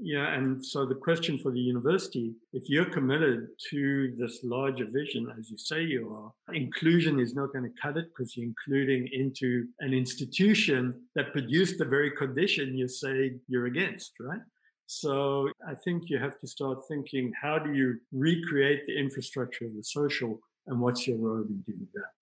Yeah, 0.00 0.32
and 0.34 0.64
so 0.64 0.86
the 0.86 0.94
question 0.94 1.38
for 1.38 1.50
the 1.50 1.58
university, 1.58 2.32
if 2.52 2.68
you're 2.68 2.90
committed 2.90 3.48
to 3.70 4.14
this 4.16 4.40
larger 4.44 4.86
vision, 4.86 5.32
as 5.38 5.50
you 5.50 5.58
say 5.58 5.82
you 5.82 6.14
are, 6.14 6.54
inclusion 6.54 7.18
is 7.18 7.34
not 7.34 7.52
going 7.52 7.64
to 7.64 7.82
cut 7.82 7.96
it 7.96 8.06
because 8.10 8.36
you're 8.36 8.46
including 8.46 9.08
into 9.12 9.66
an 9.80 9.92
institution 9.92 11.02
that 11.16 11.32
produced 11.32 11.78
the 11.78 11.84
very 11.84 12.12
condition 12.12 12.76
you 12.76 12.86
say 12.86 13.32
you're 13.48 13.66
against, 13.66 14.12
right? 14.20 14.40
So 14.86 15.50
I 15.68 15.74
think 15.74 16.04
you 16.06 16.18
have 16.18 16.38
to 16.38 16.46
start 16.46 16.78
thinking, 16.86 17.32
how 17.40 17.58
do 17.58 17.72
you 17.72 17.98
recreate 18.12 18.86
the 18.86 18.96
infrastructure 18.96 19.66
of 19.66 19.74
the 19.74 19.82
social 19.82 20.38
and 20.68 20.80
what's 20.80 21.06
your 21.06 21.18
role 21.18 21.42
in 21.42 21.62
doing 21.66 21.88
that? 21.94 22.17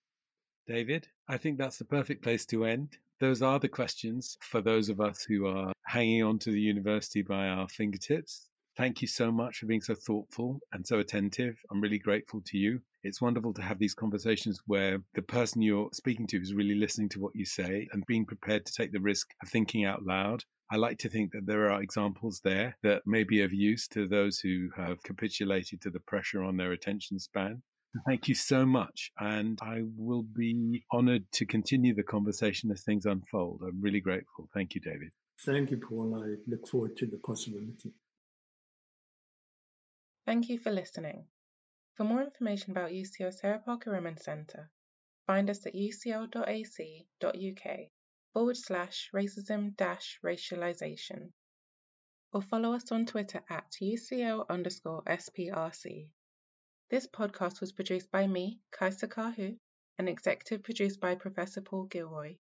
David, 0.66 1.07
I 1.29 1.37
think 1.37 1.59
that's 1.59 1.79
the 1.79 1.85
perfect 1.85 2.22
place 2.22 2.44
to 2.46 2.64
end. 2.64 2.98
Those 3.20 3.40
are 3.40 3.61
the 3.61 3.68
questions 3.68 4.37
for 4.40 4.61
those 4.61 4.88
of 4.88 5.00
us 5.00 5.22
who 5.22 5.46
are 5.46 5.72
hanging 5.85 6.24
on 6.24 6.40
to 6.40 6.50
the 6.50 6.61
university 6.61 7.22
by 7.22 7.46
our 7.48 7.68
fingertips. 7.68 8.48
Thank 8.76 9.00
you 9.00 9.07
so 9.07 9.31
much 9.31 9.59
for 9.59 9.66
being 9.66 9.81
so 9.81 9.94
thoughtful 9.94 10.59
and 10.72 10.87
so 10.87 10.98
attentive. 10.98 11.57
I'm 11.70 11.81
really 11.81 12.00
grateful 12.00 12.42
to 12.46 12.59
you. 12.59 12.81
It's 13.05 13.22
wonderful 13.22 13.55
to 13.55 13.62
have 13.62 13.79
these 13.79 13.94
conversations 13.94 14.61
where 14.66 14.98
the 15.14 15.22
person 15.22 15.62
you're 15.62 15.88
speaking 15.92 16.26
to 16.26 16.42
is 16.42 16.52
really 16.52 16.74
listening 16.74 17.09
to 17.11 17.20
what 17.20 17.37
you 17.37 17.44
say 17.44 17.88
and 17.92 18.05
being 18.07 18.26
prepared 18.26 18.66
to 18.66 18.74
take 18.74 18.92
the 18.92 19.00
risk 19.00 19.31
of 19.42 19.48
thinking 19.48 19.85
out 19.85 20.05
loud. 20.05 20.42
I 20.70 20.76
like 20.76 20.98
to 20.98 21.09
think 21.09 21.31
that 21.31 21.46
there 21.46 21.70
are 21.70 21.81
examples 21.81 22.40
there 22.42 22.76
that 22.83 23.07
may 23.07 23.22
be 23.22 23.42
of 23.42 23.52
use 23.52 23.87
to 23.88 24.09
those 24.09 24.40
who 24.40 24.68
have 24.76 25.00
capitulated 25.05 25.81
to 25.83 25.90
the 25.90 26.00
pressure 26.00 26.42
on 26.42 26.57
their 26.57 26.72
attention 26.72 27.20
span. 27.20 27.62
Thank 28.04 28.28
you 28.28 28.35
so 28.35 28.66
much. 28.66 29.11
And 29.18 29.59
I 29.62 29.82
will 29.96 30.22
be 30.22 30.85
honored 30.90 31.24
to 31.32 31.46
continue 31.46 31.94
the 31.94 32.02
conversation 32.02 32.70
as 32.70 32.82
things 32.82 33.06
unfold. 33.06 33.62
I'm 33.62 33.80
really 33.80 34.00
grateful. 34.00 34.48
Thank 34.52 34.74
you, 34.74 34.80
David. 34.80 35.11
Thank 35.40 35.70
you, 35.70 35.78
Paul. 35.78 36.22
I 36.22 36.50
look 36.50 36.68
forward 36.68 36.96
to 36.98 37.06
the 37.06 37.18
possibility. 37.18 37.92
Thank 40.24 40.48
you 40.48 40.59
for 40.59 40.70
listening. 40.70 41.26
For 41.94 42.04
more 42.04 42.22
information 42.22 42.72
about 42.72 42.90
UCL 42.90 43.32
Sarah 43.32 43.62
Parker 43.64 43.92
Remond 43.92 44.22
Centre, 44.22 44.70
find 45.26 45.48
us 45.48 45.64
at 45.66 45.74
ucl.ac.uk 45.74 47.78
forward 48.32 48.56
slash 48.56 49.11
racism 49.14 49.76
dash 49.76 50.18
racialization 50.24 51.30
or 52.32 52.42
follow 52.42 52.74
us 52.74 52.92
on 52.92 53.06
Twitter 53.06 53.42
at 53.48 53.72
UCL 53.80 54.46
underscore 54.50 55.02
SPRC. 55.04 56.09
This 56.88 57.09
podcast 57.09 57.61
was 57.61 57.72
produced 57.72 58.12
by 58.12 58.29
me, 58.29 58.61
Kaisa 58.70 59.09
Kahu, 59.09 59.59
and 59.99 60.09
executive 60.09 60.62
produced 60.62 61.01
by 61.01 61.16
Professor 61.16 61.61
Paul 61.61 61.87
Gilroy. 61.87 62.37